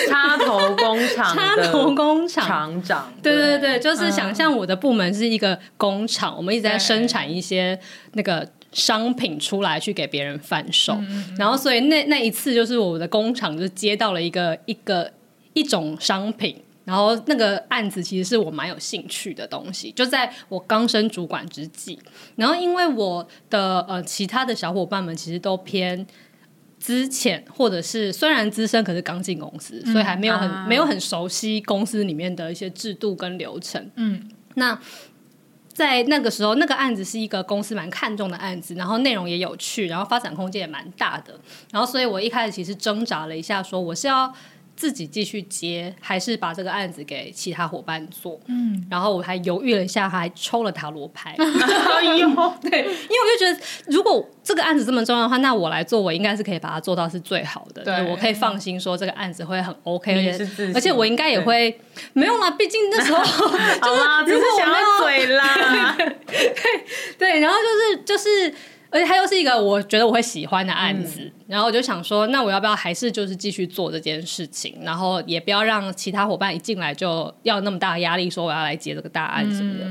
[0.09, 2.47] 插头工厂， 插头工厂。
[2.47, 7.77] 厂长，对对对，就是想象我的部门是一个工厂，嗯、我们一直在生产一些
[8.13, 8.49] 那个。
[8.75, 10.99] 商品出来去给别人贩售，
[11.39, 15.11] 然后所以那那一次就是我的工厂就接到了一个一个
[15.53, 21.99] 一种商品，然后那个案子其实是我蛮有兴趣的东西，就在我刚升主管之际，
[22.35, 26.05] 然后因为我的呃其他的小伙伴们其实都偏
[26.81, 34.79] 资浅，或者是虽然资深，可是刚进公司，所以还没有很、嗯、没有很熟悉公司里面的一些制度跟流程，嗯，那。
[35.75, 41.39] 在那个时候，那个案子是一个公司蛮看重的案子，然后内容也有趣，然后发展空间也蛮大的，
[41.73, 44.33] 然后所以我一开始其实挣扎了一下，说我是要
[44.77, 48.41] 自己继续接，还是把这个案子给其他伙伴做？
[48.47, 51.35] 嗯，然后我还犹豫了一下，还抽了塔罗牌。
[51.39, 52.29] 哎呦，
[52.61, 54.29] 对，因为我就觉得如果。
[54.45, 57.83] 这个案子这么重要的话，那我来做，我应该是可以把它做到是最好的。
[57.83, 61.81] 对，我可以放心说这个案子会很 OK，而且而且我应该也会
[62.13, 65.97] 没有啦，毕竟那时候 好啦，只是想要嘴啦。
[66.29, 66.85] 对
[67.17, 68.55] 对，然后就是就是，
[68.95, 79.85] 而且它又是一个我觉得我会喜欢的案子，然后我就想说，那我要不要还是就是继续做这件事情，然后也不要让其他伙伴一进来就要那么大的压力，说我要来接这个大案什么的。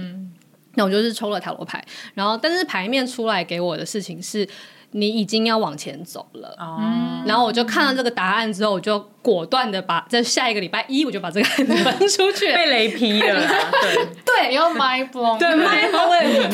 [0.75, 1.83] 那我就是抽了塔罗牌，
[2.13, 4.47] 然后但是牌面出来给我的事情是，
[4.93, 6.55] 你已经要往前走了。
[6.57, 6.79] 哦，
[7.25, 13.41] 然后我就看到这个答案之后，我就果断的把在下一个礼拜一我就把这个案子分出去，被雷劈了。
[13.81, 16.49] 对对，要 mind blown，对 mind blown，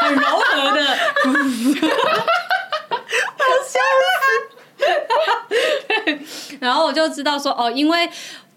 [0.00, 0.84] 很柔和的，
[3.36, 3.80] 好笑
[4.20, 4.24] 死。
[5.88, 6.20] 对，
[6.60, 8.08] 然后我就知道说哦，因为。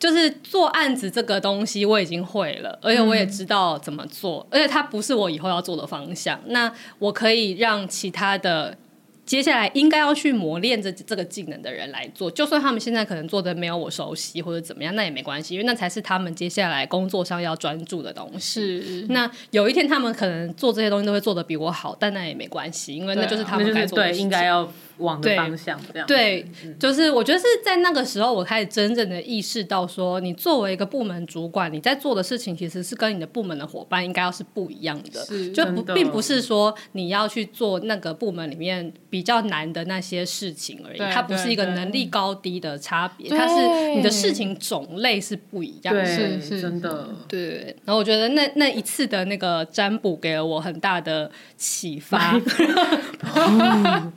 [0.04, 6.38] 就是做案子这个东西我已经会了，而且我也知道怎么做，嗯、而且它不是我以后要做的方向。
[6.48, 8.78] 那我可以让其他的
[9.26, 18.82] 接下来应该要去磨练这这个技能的人来做，就算他们现在可能做的没有我熟悉或者怎么样，那也没关系，因为那才是他们接下来工作上要专注的东西。
[18.82, 24.18] 是，那有一天他们可能做这些东西都会做的比我好，但那也没关系，因为那就是他们该做的事情。
[24.18, 24.70] 对，应该要。
[24.98, 26.08] 往的方向这样。
[26.08, 47.76] 对，对，就是我觉得是在那个时候，我开始真正的意识到，说你作为一个部门主管，你在做的事情其实是跟你的部门的伙伴应该要是不一样的，是就不并不是说你要去做那个部门里面比较难的那些事情而已，它不是一个能力高低的差别，它是你的事情种类是不一样的，是是真的，对。
[47.86, 52.40] 然后我觉得那那一次的那个占卜给了我很大的启发。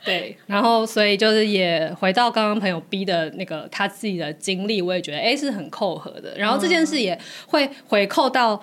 [0.10, 6.36] 对，然后所以就是也回到刚刚朋友 B 的那个他自己的经历，我也觉得哎是很扣合的。
[6.36, 8.60] 然后这件事也会回扣到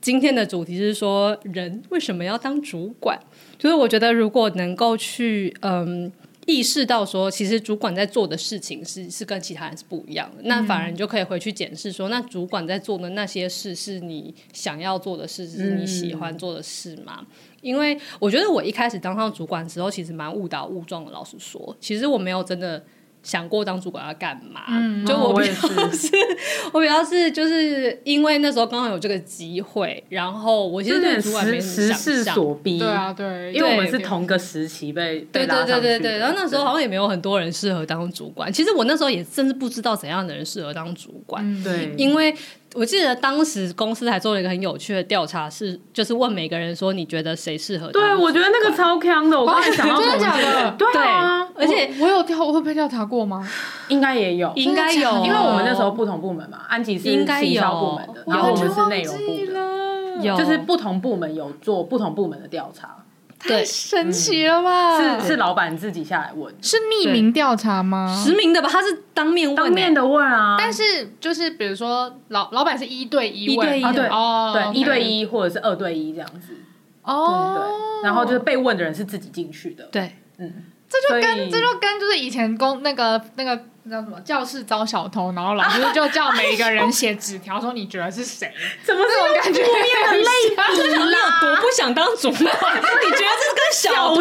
[0.00, 3.18] 今天的主题，是说人为什么要当主管？
[3.58, 6.12] 就是我觉得如果能够去嗯
[6.46, 17.18] 意识到说，其实主管在做的事情是是跟其他人是不一样的，那反而你就可以回去检视说，那主管在做的那些事是你想要做的事，是你喜欢做的事吗？
[17.20, 17.26] 嗯
[17.62, 21.10] 因为我觉得我一开始当上主管的时候，其实蛮误打误撞的。
[21.10, 22.80] 老实说，其实我没有真的
[23.26, 24.62] 想过当主管要干嘛。
[24.68, 25.52] 嗯，就我比较
[25.90, 26.08] 是，
[26.72, 32.34] 我比较是就是因为那时候刚好有这个机会，然后我其实对主管没什么想象。
[32.34, 36.18] 所逼，对啊，对，因为我们是同个时期被对对对对对。
[36.18, 38.52] 然后那时候好像也没有很多人适合当主管。
[38.52, 41.42] 其实我那时候也甚至不知道怎样的人适合当主管。
[41.44, 42.32] 嗯、对，因为。
[42.76, 47.90] 我记得当时公司还做了一个很有趣的调查，是就是问每个人说，你觉得谁适合？
[47.90, 50.70] 对，我觉得那个超强的，我刚才想到真的假的？
[50.76, 53.48] 对啊，而且我有调，我会被调查过吗？
[53.88, 60.22] 应该也有，应该有，因为我们那时候不同部门嘛，安吉是营销部门的，然后我们是内容部的。
[60.22, 62.96] 有，就是不同部门有做不同部门的调查。
[63.38, 64.98] 太神奇了吧！
[64.98, 68.22] 嗯、是是老板自己下来问，是匿名调查吗？
[68.24, 70.56] 实名的吧，他是当面问、欸，当面的问啊。
[70.58, 74.06] 但是就是比如说老老板是一对一问，一对一啊，对。
[74.08, 76.54] 哦，对，一对一或者是二对一这样子。
[77.02, 77.54] 哦，
[78.00, 79.84] 对，然后就是被问的人是自己进去的。
[79.92, 83.56] 对，嗯，这就跟这就跟就是以前公那个那个
[83.90, 88.52] 叫什么教室招小偷，然后老师就叫每一个人写纸条说你觉得是谁？
[88.84, 89.64] 怎么这种感觉？
[89.64, 90.24] 负面的类
[90.54, 92.44] 比，你有多不想当主管？
[92.44, 94.20] 你觉得这是跟小偷？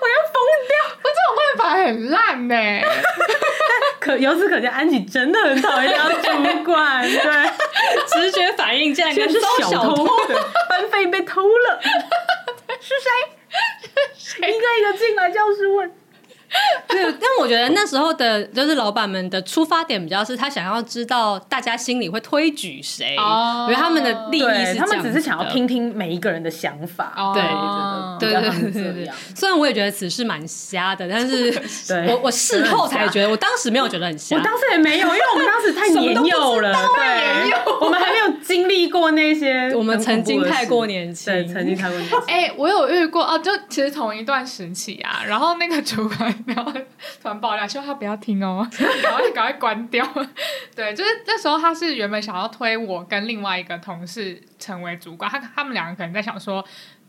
[0.00, 0.36] 我要疯
[0.68, 0.72] 掉！
[1.02, 2.84] 我这种办法很烂呢、欸。
[4.00, 7.02] 可由此可见，安琪真的很讨厌当主管。
[7.02, 7.50] 对，
[8.06, 10.06] 直觉反应竟然跟是小偷，
[10.68, 11.80] 班费被偷了。
[12.80, 13.10] 是谁？
[14.38, 16.03] 一个一个进来教室问。
[16.88, 27.12] 对，但我觉得那时候的，就是老板们的出发点比较是他想要知道大家心里会推举谁，因为他们的利益是，他们只是想要听听每一个人的想法。
[28.20, 29.10] 对，对对对对对。
[29.34, 31.52] 虽然我也觉得此事蛮瞎的，但是
[32.08, 42.18] 我我事后才觉得，我当时没有觉得很瞎，我当时也没有，因为我们当时太 年幼了，对，我们还没有经历过那些，我们曾经太过年轻，对，曾经太过年轻。
[42.28, 46.32] 哎，我有遇过哦，就其实同一段时期啊，然后那个主管。
[46.54, 48.66] 然后突然爆料，希望他不要听哦，
[49.02, 50.06] 然后就赶快关掉。
[50.74, 56.64] 对，就是那时候他是原本想要推我跟另外一个同事成为主管，他他们两个可能在想说。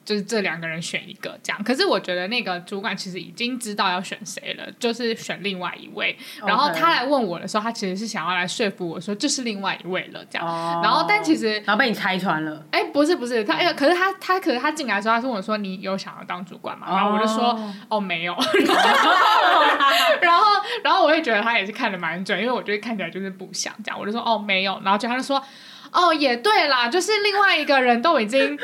[0.05, 6.15] 就是这两个人选一个这样，可是我觉得那个主管其实已经知道要选谁了，就是选另外一位。
[6.45, 10.47] 然后他来问我的时候，他其实是想要来说服我说这是另外一位了这样。
[10.47, 10.85] Oh.
[10.85, 12.63] 然后但其实然后被你拆穿了。
[12.69, 16.97] 哎，不是不是，他哎，可是他他可是他进来的时候，他是问我说你有想要当主管吗？Oh.
[16.97, 18.35] 然后我就说哦没有。
[20.21, 20.43] 然后
[20.83, 23.99] 然后我也觉得他也是看的蛮准，因为我觉得看起来就是不想这样。
[23.99, 25.43] 我就说哦没有，然后就他就说
[25.91, 28.59] 哦也对啦，就是另外一个人都已经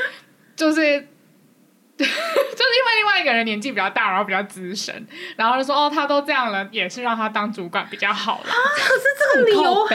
[0.56, 1.08] 就是。
[2.06, 8.50] 就是因为另外一个人年纪比较大，然后比较资深，然后就说哦，他都这样了，也是让他当主管比较好了。
[8.50, 9.88] 啊，可是这个理由，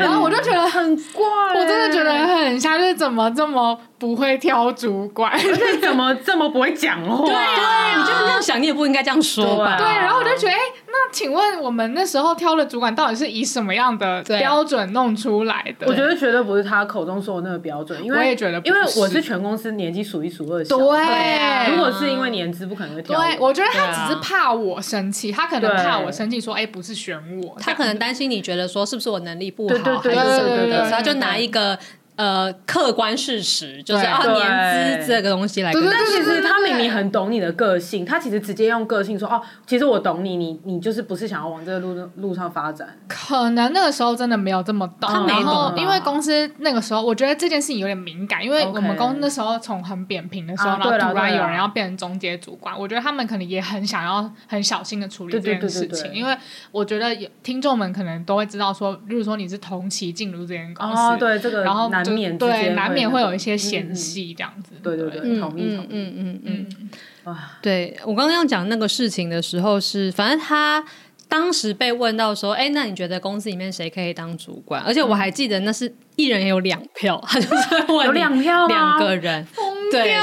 [0.00, 1.24] 然后我就觉得很怪，
[1.54, 7.24] 我真的觉得很像，就是怎么这么不会挑主管， 而且怎么这么不会讲话？
[7.26, 9.76] 对啊，你就是这样想，你也不应该这样说吧？
[9.76, 10.58] 对，然后我就觉得，哎。
[10.96, 15.88] 那请问我们那时候挑的主管到底是以什么样的标准弄出来的？
[15.88, 20.76] 我觉得绝对不是他口中说的那个标准，因为我也觉得，因为我是全公司年纪数一数二小。
[20.76, 23.18] 对，如果是因为年资，不可能会挑。
[23.18, 31.76] 对，我觉得他只是怕我生气，他可能怕我生气，说哎，不是选我，他可能担心你觉得说是不是我能力不好，还是什么的，所以他就拿一个。
[32.16, 35.72] 呃，客观事实就是啊，年资这个东西来。
[35.72, 42.96] 对，但其实他明明很懂你的个性，他其实直接用个性说哦，其实我懂你，你你就是不是想要往这个路路上发展。
[43.08, 45.42] 可能那个时候真的没有这么懂，他没懂。
[45.42, 56.32] 然后因为公司那个时候，我觉得这件事情有点敏感，因为我们公司那时候从很扁平的时候，然后突然有人要变成中阶主管，我觉得他们可能也很想要很小心的处理这件事情，因为
[56.70, 61.90] 我觉得有听众们可能都会知道说，例如说你是同期进入这间公司，对这个，然后。
[62.04, 64.74] 对，难免会有一些嫌隙这样子。
[64.82, 65.88] 对对对，同意同意。
[65.90, 66.88] 嗯嗯嗯嗯。
[67.62, 70.84] 对我刚刚要讲那个事情的时候是，反正他
[71.34, 74.80] 当时被问到说，哎，那你觉得公司里面谁可以当主管？
[74.84, 79.44] 而且我还记得那是一人有两票， 他就是问有两票两个人。
[79.90, 80.14] 对，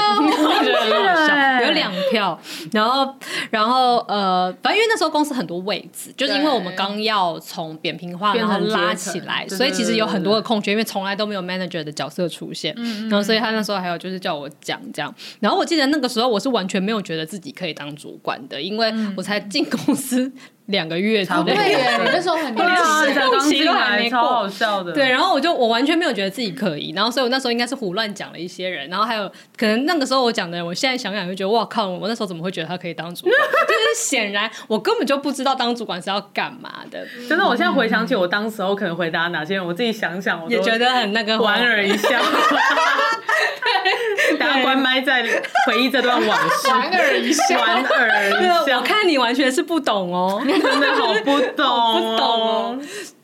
[1.66, 2.38] 有两票，
[2.72, 3.14] 然后，
[3.50, 12.74] 然后，呃，反正因为那时候公司很多位置，就是因为我们刚要从扁平化然后拉起来，所以其实有很多的空缺，因为从来都没有 manager 的角色出现，
[13.08, 20.32] 然后所以他那时候还有就是叫我讲这样，然后我记得那个时候我是完全没有觉得自己可以当主管的，因为我才进公司。
[20.66, 24.92] 两个月差不多，对，那时候很年轻，刚进来，超好笑的。
[24.92, 33.32] 对，然后我就我完全没有觉得自己可以，然后所以我那时候应该是胡乱讲了一些人，然后还有可能那个时候我讲的，我现在想想就觉得哇靠，我那时候怎么会觉得他可以当主管？
[33.66, 37.06] 就是显然我根本就不知道当主管是要干嘛的。
[37.28, 42.08] 真的，我现在回想起我当时候可能回答哪些人，我自己想想，我也觉得很那个莞尔一笑。
[44.38, 45.22] 大家关麦在
[45.66, 48.78] 回忆这段往事， 莞尔一笑，莞尔一笑。
[48.78, 52.78] 我看你完全是不懂哦， 真的好不懂，好不懂哦。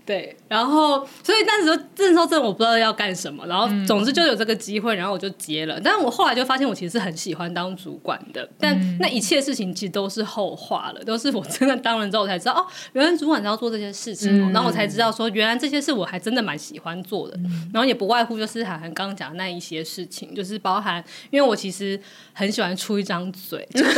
[0.09, 5.79] 对，然后所以那时候那时候真的我不知道要干什么，然后总之就有这个机会，然后我就接了。
[5.85, 17.39] 但是我后来就发现我其实是很喜欢当主管的，但那一切事情其实都是后话了，都是我真的当了之后我才知道哦，原来主管是要做这些事情，然后我才知道说原来这些事我还真的蛮喜欢做的。
[17.75, 22.01] 然后也不外乎就是涵涵刚刚讲的那一些事情，就是包含因为我其实
[22.33, 23.83] 很喜欢出一张嘴，对，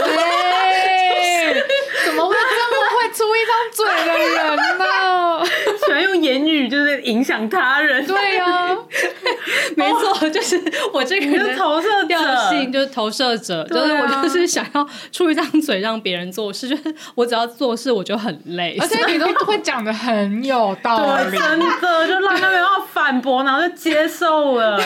[2.05, 5.45] 怎么会这么会出一张嘴的人呢？
[5.87, 8.79] 喜 欢用言语就是影响他人，对呀、啊，
[9.77, 10.59] 没错，就是
[10.93, 24.81] 我这个人的投射调性就是投射者，就是我就是想要出一张嘴让别人做事， 就是我只要做事我就很累，而且你都会讲的很有道理， 真的就让他们要反驳，然后就接受了。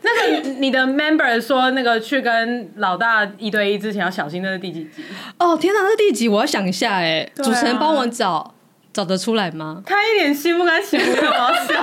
[0.00, 5.02] 那个你的 member 说那个去跟老大一对一之前要小心，那是第几集？
[5.38, 6.28] 哦天哪，那是第几集？
[6.28, 8.54] 我要想一下哎，主持人帮我找。
[8.92, 9.82] 找得出来吗？
[9.86, 11.30] 他一点心不甘情不愿，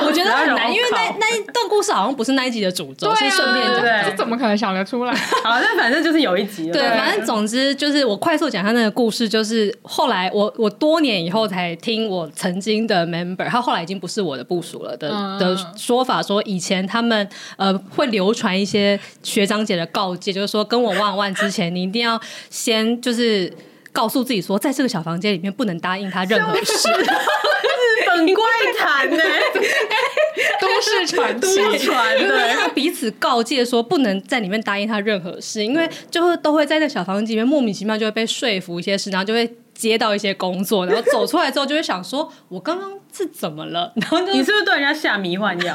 [0.06, 5.14] 我 觉得很难，因为那那一段故事好像不是那一集的主轴，啊、是顺便讲的，这怎么可能想得出来？
[5.44, 6.70] 好，那反正就是有一集。
[6.72, 23.54] 对，反正总之就是我快速讲他那个故事，就是后来我我多年以后才听我曾经的 member，他后来已经不是我的部署了的、嗯、的说法，说以前他们呃会流传一些学长姐的告诫，就是说跟我万万之前，你一定要先就是。
[23.96, 26.90] 告诉自己说，在这个小房间里面不能答应他任何事。
[26.92, 28.44] 日本怪
[28.78, 29.24] 谈呢？
[30.60, 43.94] 都市传奇传，对，要彼此告诫说不能在里面答应他任何事，因为就会都会在那小房间里面莫名其妙就会被说服一些事，然后就会接到一些工作，然后走出来之后就会想说，我刚刚是怎么了？
[43.96, 45.74] 然后你是不是对人家下迷幻药？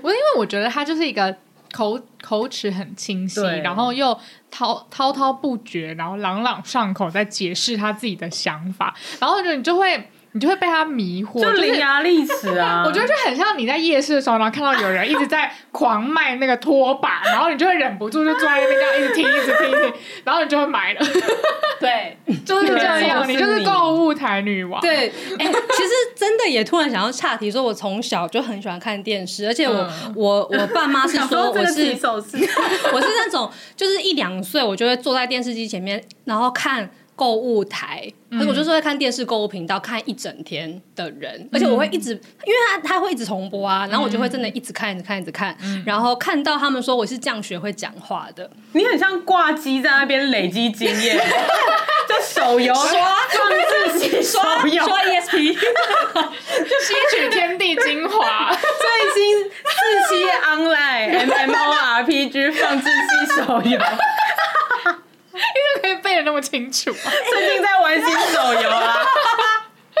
[0.00, 1.34] 不是，因为我觉得他就是一个。
[1.72, 4.18] 口口齿很清晰，然后又
[4.50, 10.10] 滔滔滔不绝，然后朗朗上口，在解释他自己的想法，然后就你就会。
[10.32, 12.84] 你就会被他迷惑，就伶牙俐齿啊！
[12.86, 21.00] 我觉得就很像你在夜市的时候，然后看到有人一直在狂卖那个拖把，然后你就会忍不住就坐在那边这样一直听，一直听，一直听，然后你就会买了。
[21.80, 22.16] 对，
[22.46, 24.80] 就是这样，你就是购物台女王。
[24.80, 25.08] 对，
[25.38, 31.90] 哎、欸，其实真的也突然想要岔题，说我从小就很喜欢看电视，而且我、嗯、我我爸妈是说我是
[32.92, 36.88] 我是那种就是一两岁我就会坐在电视机前面，然后看。
[37.20, 48.50] 购物台，嗯、我就是会看电视购物频道看一整天的人，嗯、而且我会一直，因为他他会一直重播啊，然后我就会真的一直看，一直看，一直看，嗯、然后看到他们说我是这样学会讲话的。
[48.72, 51.18] 你很像挂机在那边累积经验，
[52.08, 53.50] 就手游刷放
[53.92, 59.68] 自己刷刷 ESP，吸取天地精华， 最新四
[60.08, 63.78] 期 online MMORPG 放置器手游。
[65.34, 66.90] 因为可以背的那么清楚？
[67.30, 69.06] 最近在玩新手游啊！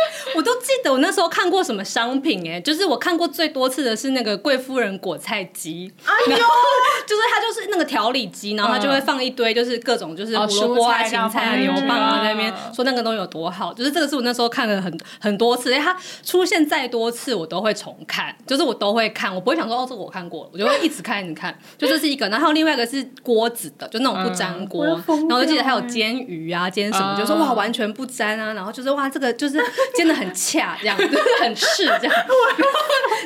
[0.36, 6.36] 我都记得我那时候看过什么商品哎、欸，就是我看过最多次的是那个贵夫人果菜机，哎呦，
[7.06, 29.58] 就是它就是那个调理机，然后它就会放一堆就是各种就是胡萝卜啊、芹菜啊、牛蒡啊在那边说那个东西有多好，就是这个是我那时候看了很很多次，哎，它出现再多次我都会重看，就是我都会看，我不会想说哦这个我看过了，我就会一直看一直看， 就这是一个，然后另外一个是锅子的，就那种不粘锅，然后我就记得还有煎鱼啊煎什么，就说哇完全不粘啊，然后就是哇这个就是
[29.94, 30.28] 煎的很。
[30.40, 32.14] 恰这样，就是很赤这样，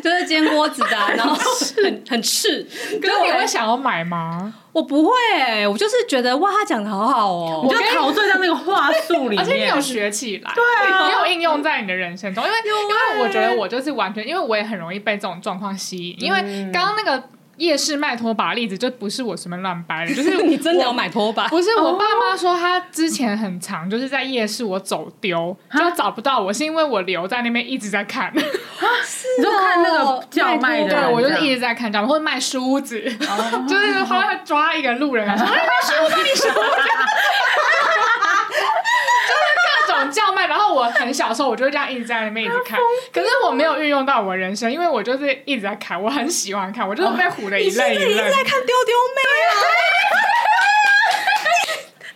[0.02, 2.66] 就是煎锅子的，然后很很赤。
[3.00, 4.52] 可是你会想要买吗？
[4.72, 16.40] 我不会、欸，我就是觉得哇，他讲的好好哦、喔，我就陶醉在那个话术里面，而且你有学起来，对啊，你有应用在你的人生中，因为因为我觉得我就是完全，因为我也很容易被这种状况吸引，因为
[16.72, 17.22] 刚刚那个。
[17.56, 21.48] 夜市卖拖把的例子就不是我随便乱掰的， 就是你真的要买拖把？
[21.48, 28.42] 不是，我爸妈说他之前很长，就是在夜市我走丢就找不到我，是因为我留在那边一直在看， 你
[29.42, 33.00] 就看那个叫卖的，对我就是一直在看，叫卖或者卖梳子，
[33.68, 35.52] 就是后来抓一个路人来说，卖
[35.82, 36.54] 梳子，你梳子。
[40.10, 42.78] 叫卖，然后我很小的时候，我就会这样一直在那边一直看。
[43.12, 48.08] 可是我没有运用到我人生，因为我就是一直在看，我很喜欢看，我就是被唬的一愣一愣。
[48.08, 49.52] 你一直在看丢丢妹啊！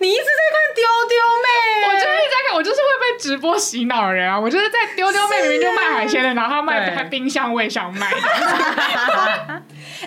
[0.01, 4.38] 你一直在看丢丢妹，我就是一直在看，我就是会被直播洗脑的人啊！
[4.38, 8.07] 我就是在丢丢妹明明就卖海鲜的，然后他卖冰箱我也想卖。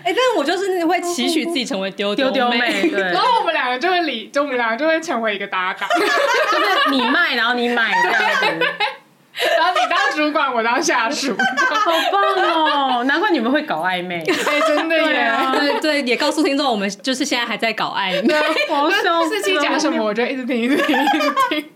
[0.03, 3.01] 哎，但是我就是会期许自己成为丢丢妹，对。
[3.11, 8.21] 然后我们两个就会理，就我们两个就会成为一个搭档， 就是你卖，然后你买这样
[8.59, 8.67] 子，
[9.57, 13.03] 然后你当主管，我当下属， 好棒哦！
[13.05, 15.31] 难怪你们会搞暧昧，哎，真的耶！
[15.53, 18.33] 对对，也告诉听众，我们就是现在还在搞暧昧。
[18.69, 21.69] 好笑，司机讲什么，我就一直听，一直听，一直听。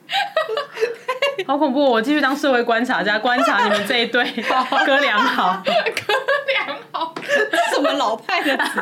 [1.48, 1.84] 好恐怖！
[1.90, 4.24] 我继续当社会观察家，观察你们这一对
[4.86, 7.14] 哥俩好，哥俩好，
[7.74, 8.82] 什么老派的词？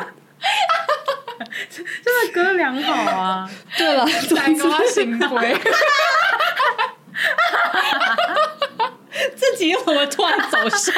[2.02, 3.48] 真的哥俩好啊！
[3.78, 5.56] 对了，三高行规。
[9.36, 10.92] 自己怎么突然走上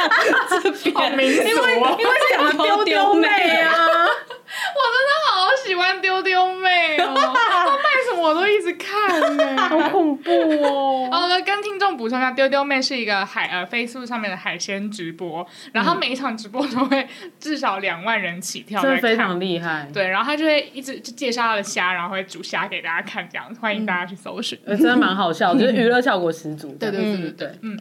[0.62, 0.94] 这边？
[1.12, 3.26] 因为因为讲了丢丢妹
[3.60, 4.08] 啊！
[4.46, 7.14] 我真的好喜欢丢丢妹哦！
[7.14, 10.30] 她卖什么我都一直看呢，好恐怖
[10.62, 11.08] 哦！
[11.12, 17.06] 哦，跟听众补充一下，丢丢妹是一个海呃 Facebook 上面的海鲜直播，然后每一场直播都会
[17.38, 19.88] 至少两万人起跳，真的非常厉害。
[19.92, 26.76] 对，然后他就会一直就介绍他的虾，然后会煮虾给大家看，这样欢迎大家去搜寻，真的蛮好笑，就是娱乐效果十足。
[26.78, 27.78] 对对对对对，嗯。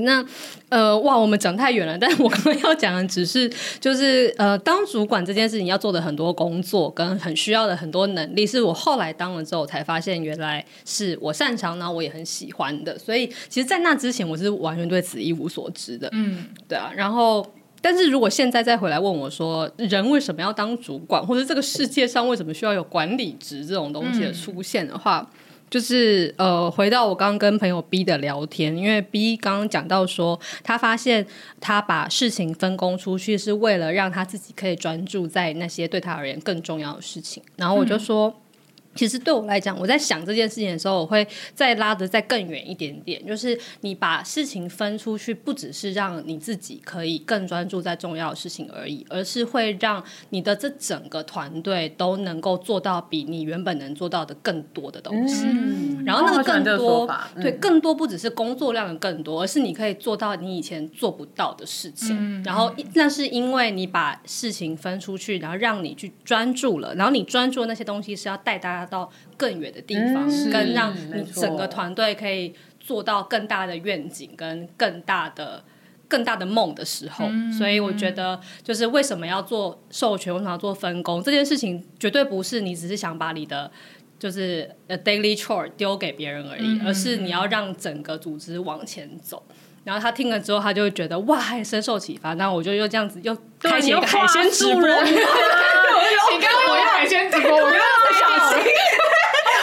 [0.00, 0.24] 那
[0.68, 1.98] 呃哇，我们讲太远了。
[1.98, 12.96] 但是我刚刚要讲的只是，就是呃，当主管这件事情要做的很多工作，跟很需要的很多能力，是我后来当了之后才发现，原来是我擅长，然后我也很喜欢的。
[12.96, 16.08] 所以，其实，在那之前，我是完全对此一无所知的。
[16.12, 16.92] 嗯，对啊。
[16.94, 17.44] 然后，
[17.80, 25.39] 但是如果现在再回来问我说，人为什么要当主管，或者这个世界上为什么需要有管理职这种东西的出现的话，嗯
[25.70, 31.24] 就是呃，回到我刚刚跟朋友 B 的聊天，因为 B 刚刚讲到说，他发现
[31.60, 37.42] 他把事情分工出去，是为了让他自己可以专注在那些对他而言更重要的事情。
[37.56, 38.28] 然后我就说。
[38.28, 38.34] 嗯
[39.00, 43.26] 其实对我来讲，我在想这件事情的时候，我会再拉得再更远一点点。
[43.26, 55.46] 就是你把事情分出去，不只是让你自己可以更专注在重要的事情而已，而是会让你的这整个团队都能够做到比你原本能做到的更多的东西。
[55.46, 62.14] 嗯、然后那个更多，嗯、对，更多不只是工作量的更多，而是你可以做到你以前做不到的事情。
[62.20, 75.62] 嗯、然后那是因为你把事情分出去，然后让你去专注了，然后你专注的那些东西是要带大家到更远的地方，嗯、跟让你整个团队可以做到更大的愿景跟更大的、
[76.08, 83.70] 更大的梦的时候，嗯、所以我觉得，就是为什么要做授权，为什么要做分工这件事情，绝对不是你只是想把你的
[84.18, 89.42] 就是 daily chore 丢给别人而已，嗯、而是你要让整个组织往前走。
[89.84, 92.34] 然后他听了之后，他就会觉得哇，深受启发。
[92.34, 94.82] 那我就又这样子又开启一个海鲜直播。
[94.82, 98.72] 你刚刚我用海鲜直播，我刚刚在小心，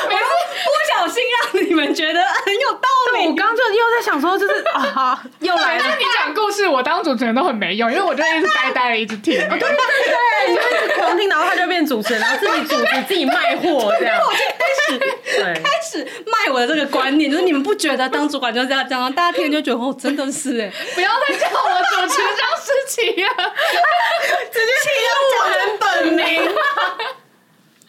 [0.04, 3.28] 我不小心让你们觉得很有道理。
[3.28, 5.96] 我刚刚就又在想说，就是啊， 又来了。
[5.98, 9.34] 你讲故事，我当主持人都很没用，因为我就一直呆呆的一直听。
[9.36, 14.20] 对 对对，就一直狂听，然后他就变主持人，然后自己主持，自己卖货这样。
[14.26, 23.30] 我就开始卖我的这个观念， 就是你们不觉得当主管就是这样讲，大家听就觉得哦，真的是哎，不要再叫我主持张诗琪啊，
[24.52, 26.26] 直接提到我的本名。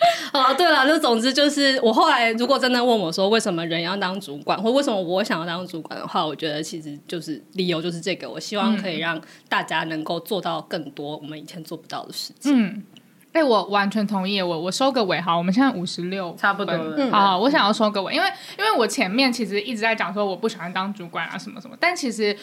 [0.32, 12.52] 哦，对了，就总之就是，我后来如果真的问我说，为什么人要当主管，或为什么我想要当主管的话，我觉得其实就是理由就是这个，我希望可以让大家能够做到更多我们以前做不到的事情。
[12.54, 12.84] 嗯。
[13.32, 14.40] 哎、欸，我完全同意。
[14.40, 16.94] 我我收个尾，哈，我们现在五十六，差不多了。
[16.96, 22.36] 嗯、好，好，我想要收个尾，因为因为我前面其实一直在讲说我不喜欢当主管啊什么什么，但其实。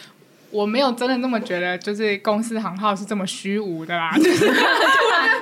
[0.56, 4.49] 我没有真的那么觉得，就是公司行号是这么虚无的啦， 就是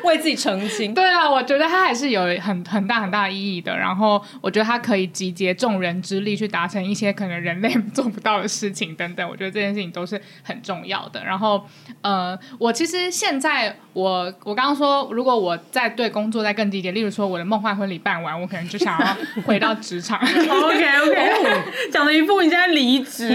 [0.04, 0.92] 为自己澄清。
[0.92, 3.78] 对啊，我觉得它还是有很很大很大意义的。
[3.78, 9.30] 然后我觉得它可以集结众人之力去达成一些可能人类做不到的事情等等。
[9.30, 11.24] 我觉得这件事情都是很重要的。
[11.24, 11.64] 然后
[12.02, 20.20] 呃，我其实现在我我刚刚说，如果我在对工作再更积极，例如说我的梦幻婚礼办完，我可能就想要回到职场。
[20.26, 21.62] OK OK，
[21.94, 23.30] 讲了一副你现在离职，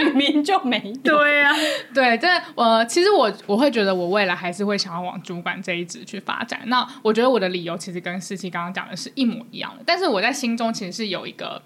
[0.00, 0.63] 明明就。
[0.64, 1.56] 没对呀、啊，
[1.94, 6.60] 对，这我其实我我会觉得我未来还是会想要往主管这一职去发展。
[6.66, 11.60] 那我觉得我的理由其实跟思琪刚刚讲的是一模一样的，但是我在心中其实是有一个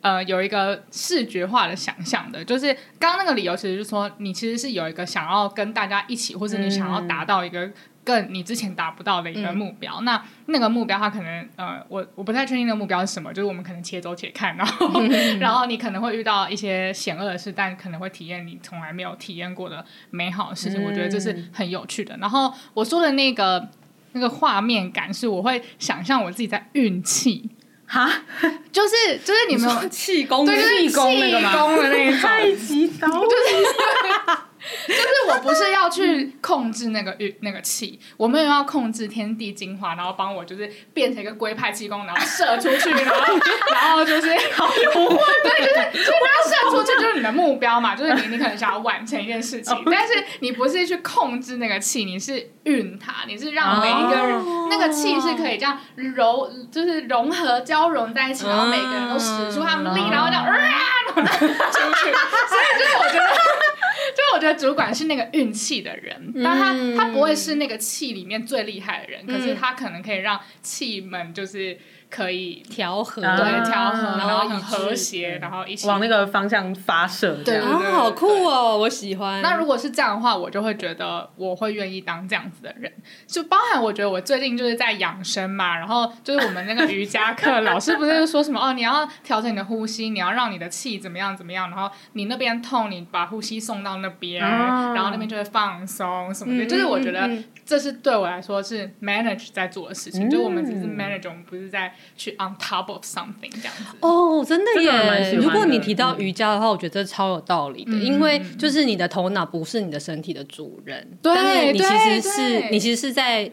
[0.00, 7.70] 呃有一个视觉化的想象的，就是刚刚那个理由其实就是说你其实是有一个想要跟大家一起，或者你想要达到一个。
[8.06, 22.16] 嗯更你之前达不到的一个目标，嗯、那那个目标它可能呃，我我不太确定那个目标是什么，就是我们可能且走且看，然后、嗯、 然后你可能会遇到一些险恶的事，但可能会体验你从来没有体验过的美好的事情，嗯、我觉得这是很有趣的。
[22.18, 23.68] 然后我说的那个
[24.12, 27.50] 那个画面感是，我会想象我自己在运气
[27.86, 28.08] 哈，
[28.70, 31.50] 就是就是你们气功，对，气功那个吗？
[31.50, 33.75] 气功的那种 太极刀，就是。
[34.86, 43.38] 就是我不是要去控制那个运那个气，我没有要控制天地精华，然后帮我就是变成一个龟派气功，然后射出去， 然后
[43.72, 60.56] 然后就是好有画对，就是就是要射出去就是你的目标嘛，就是你你可能想要完成一件事情， 但是你不是去控制那个气，你是运它，你是让每一个人那个气是可以这样揉，就是融合交融在一起，然后每个人都使出他们力，然后这样啊，
[61.14, 63.65] 出去， 所以就是我觉得。
[64.14, 71.78] 就我觉得主管是那个运气的人，但他他不会是那个气里面最厉害的人，可是他可能可以让气们就是。
[72.08, 77.42] 可以调和，对，调和，然后很和谐，然后一起往那个方向发射。
[77.44, 79.42] 对啊，好酷哦，我喜欢。
[79.42, 82.90] 那如果是这样的话，我就会觉得我会愿意当这样子的人。
[83.26, 96.64] 就包含我觉得我最近就是在养生嘛，然后就是我们那个瑜伽课老师不是说什么 哦，你要调整你的呼吸，你要让你的气怎么样怎么样，然后你那边痛，你把呼吸送到那边，然后那边就会放松什么的。
[96.66, 97.28] 就是我觉得
[97.64, 101.92] 这是对我来说是 manage 在做的事情，就我们只是 manage，我们不是在。
[102.16, 105.34] 去 on top of something 这样子哦，真的耶！
[105.34, 113.50] 如果你提到瑜伽的话，我觉得这超有道理的，因为就是你的头脑不是你的身体的主人，但是你其实是你其实是在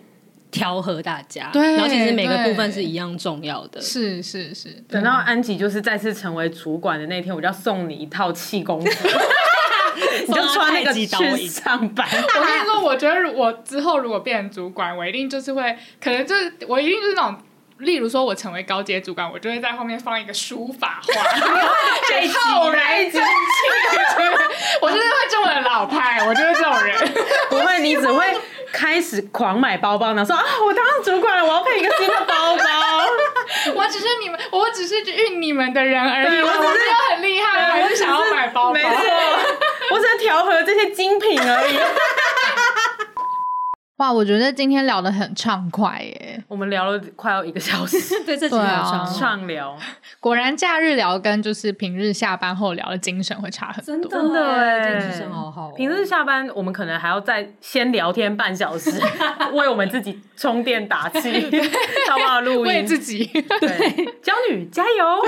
[0.51, 3.81] 调和大家，然后其实每个部分是一样重要的。
[3.81, 8.87] 是是是，等到安吉就是再次成为主管的那天，我就要送你一套气功服，
[10.27, 11.05] 你就穿那个去
[11.47, 12.07] 上班。
[12.11, 17.37] 我跟你说，我觉得我之后如果变成主管，我一定就是会，可能就是我一定就是那种。
[17.79, 21.23] 例如说，我成为高阶主管，我就会在后面放一个书法画，
[22.39, 23.27] 浩然正气。
[24.81, 27.13] 我就是会这么老派，我就是这种人。
[27.49, 28.25] 不会，你只会
[28.71, 32.63] 开始狂买包包，然后说啊，我当主管了，我要配一个新的包包。
[33.75, 36.41] 我只是你们，我只是运你们的人而已。
[36.41, 36.79] 我只是
[37.11, 38.73] 很厉害，我还是想要买包包。
[38.73, 38.89] 没错，
[39.91, 41.77] 我只是调和这些精品而已。
[43.97, 46.22] 哇，我觉得今天聊得很畅快耶！
[46.53, 47.97] 我们聊了快要一个小时，
[48.27, 49.75] 对，这几个小时畅聊。
[50.19, 55.71] 果然假日聊跟就是平日下班后聊的精神会差很多，真的哎，精神好好。
[55.71, 58.91] 平日下班我们可能还要再先聊天半小时，
[59.53, 61.43] 为我们自己充电打气，
[62.07, 62.39] 好不好？
[62.41, 65.05] 录音为自己，对，娇女加油！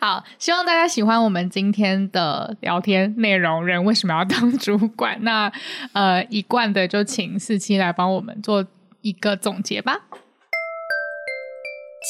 [0.00, 3.64] 好，希望大家喜欢我们今天的聊天内容。
[3.64, 5.16] 人为什么要当主管？
[5.22, 5.50] 那
[5.92, 8.64] 呃，一贯的就请四七来帮我们做
[9.02, 10.06] 一个总结吧。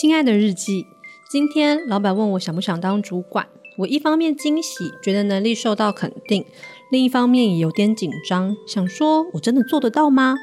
[0.00, 0.86] 亲爱的日记，
[1.30, 6.42] 今天老板问我想不想当主管，我一方面惊喜，觉得能力受到肯定；
[6.90, 10.36] 另一方面也有点紧张，想说我真的做得到吗？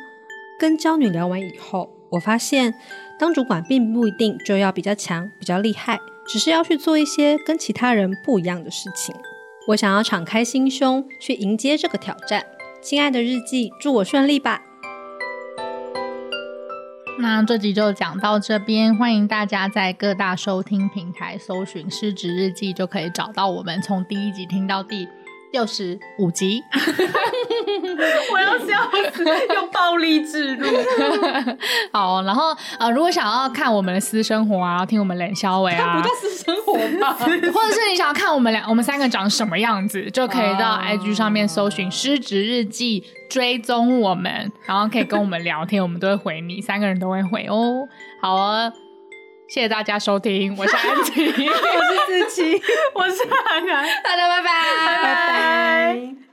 [0.59, 2.73] 跟娇女聊完以后，我发现
[3.19, 5.99] 当主管并不一定就要比较强、比较厉害。
[6.27, 9.13] 只是要去做一些跟其他人不一样的事情。
[9.67, 12.43] 我想要敞开心胸去迎接这个挑战。
[12.81, 14.63] 亲爱的日记，祝我顺利吧。
[17.17, 25.07] 那这集就讲到这边，欢迎大家在各大收听平台搜寻“失职日记”，就可以找到我们，从第一集听到第
[25.53, 26.61] 六十五集。
[28.33, 30.67] 我要笑死，用暴力置入。
[31.93, 47.87] 好，然后呃，如果想要看我们的私生活啊，听我们冷笑话啊，不叫私生活吧， 或者是你想要看我们俩，我们三个长什么样子，就可以到 IG 上面搜寻“失职日记”，追踪我们，然后可以跟我们聊天，我们都会回你，三个人都会回哦。
[48.21, 48.71] 好啊，
[49.47, 52.61] 谢谢大家收听，我是安琪， 我是子琪，
[52.95, 54.49] 我是涵涵，大家拜拜，
[54.85, 56.15] 拜拜。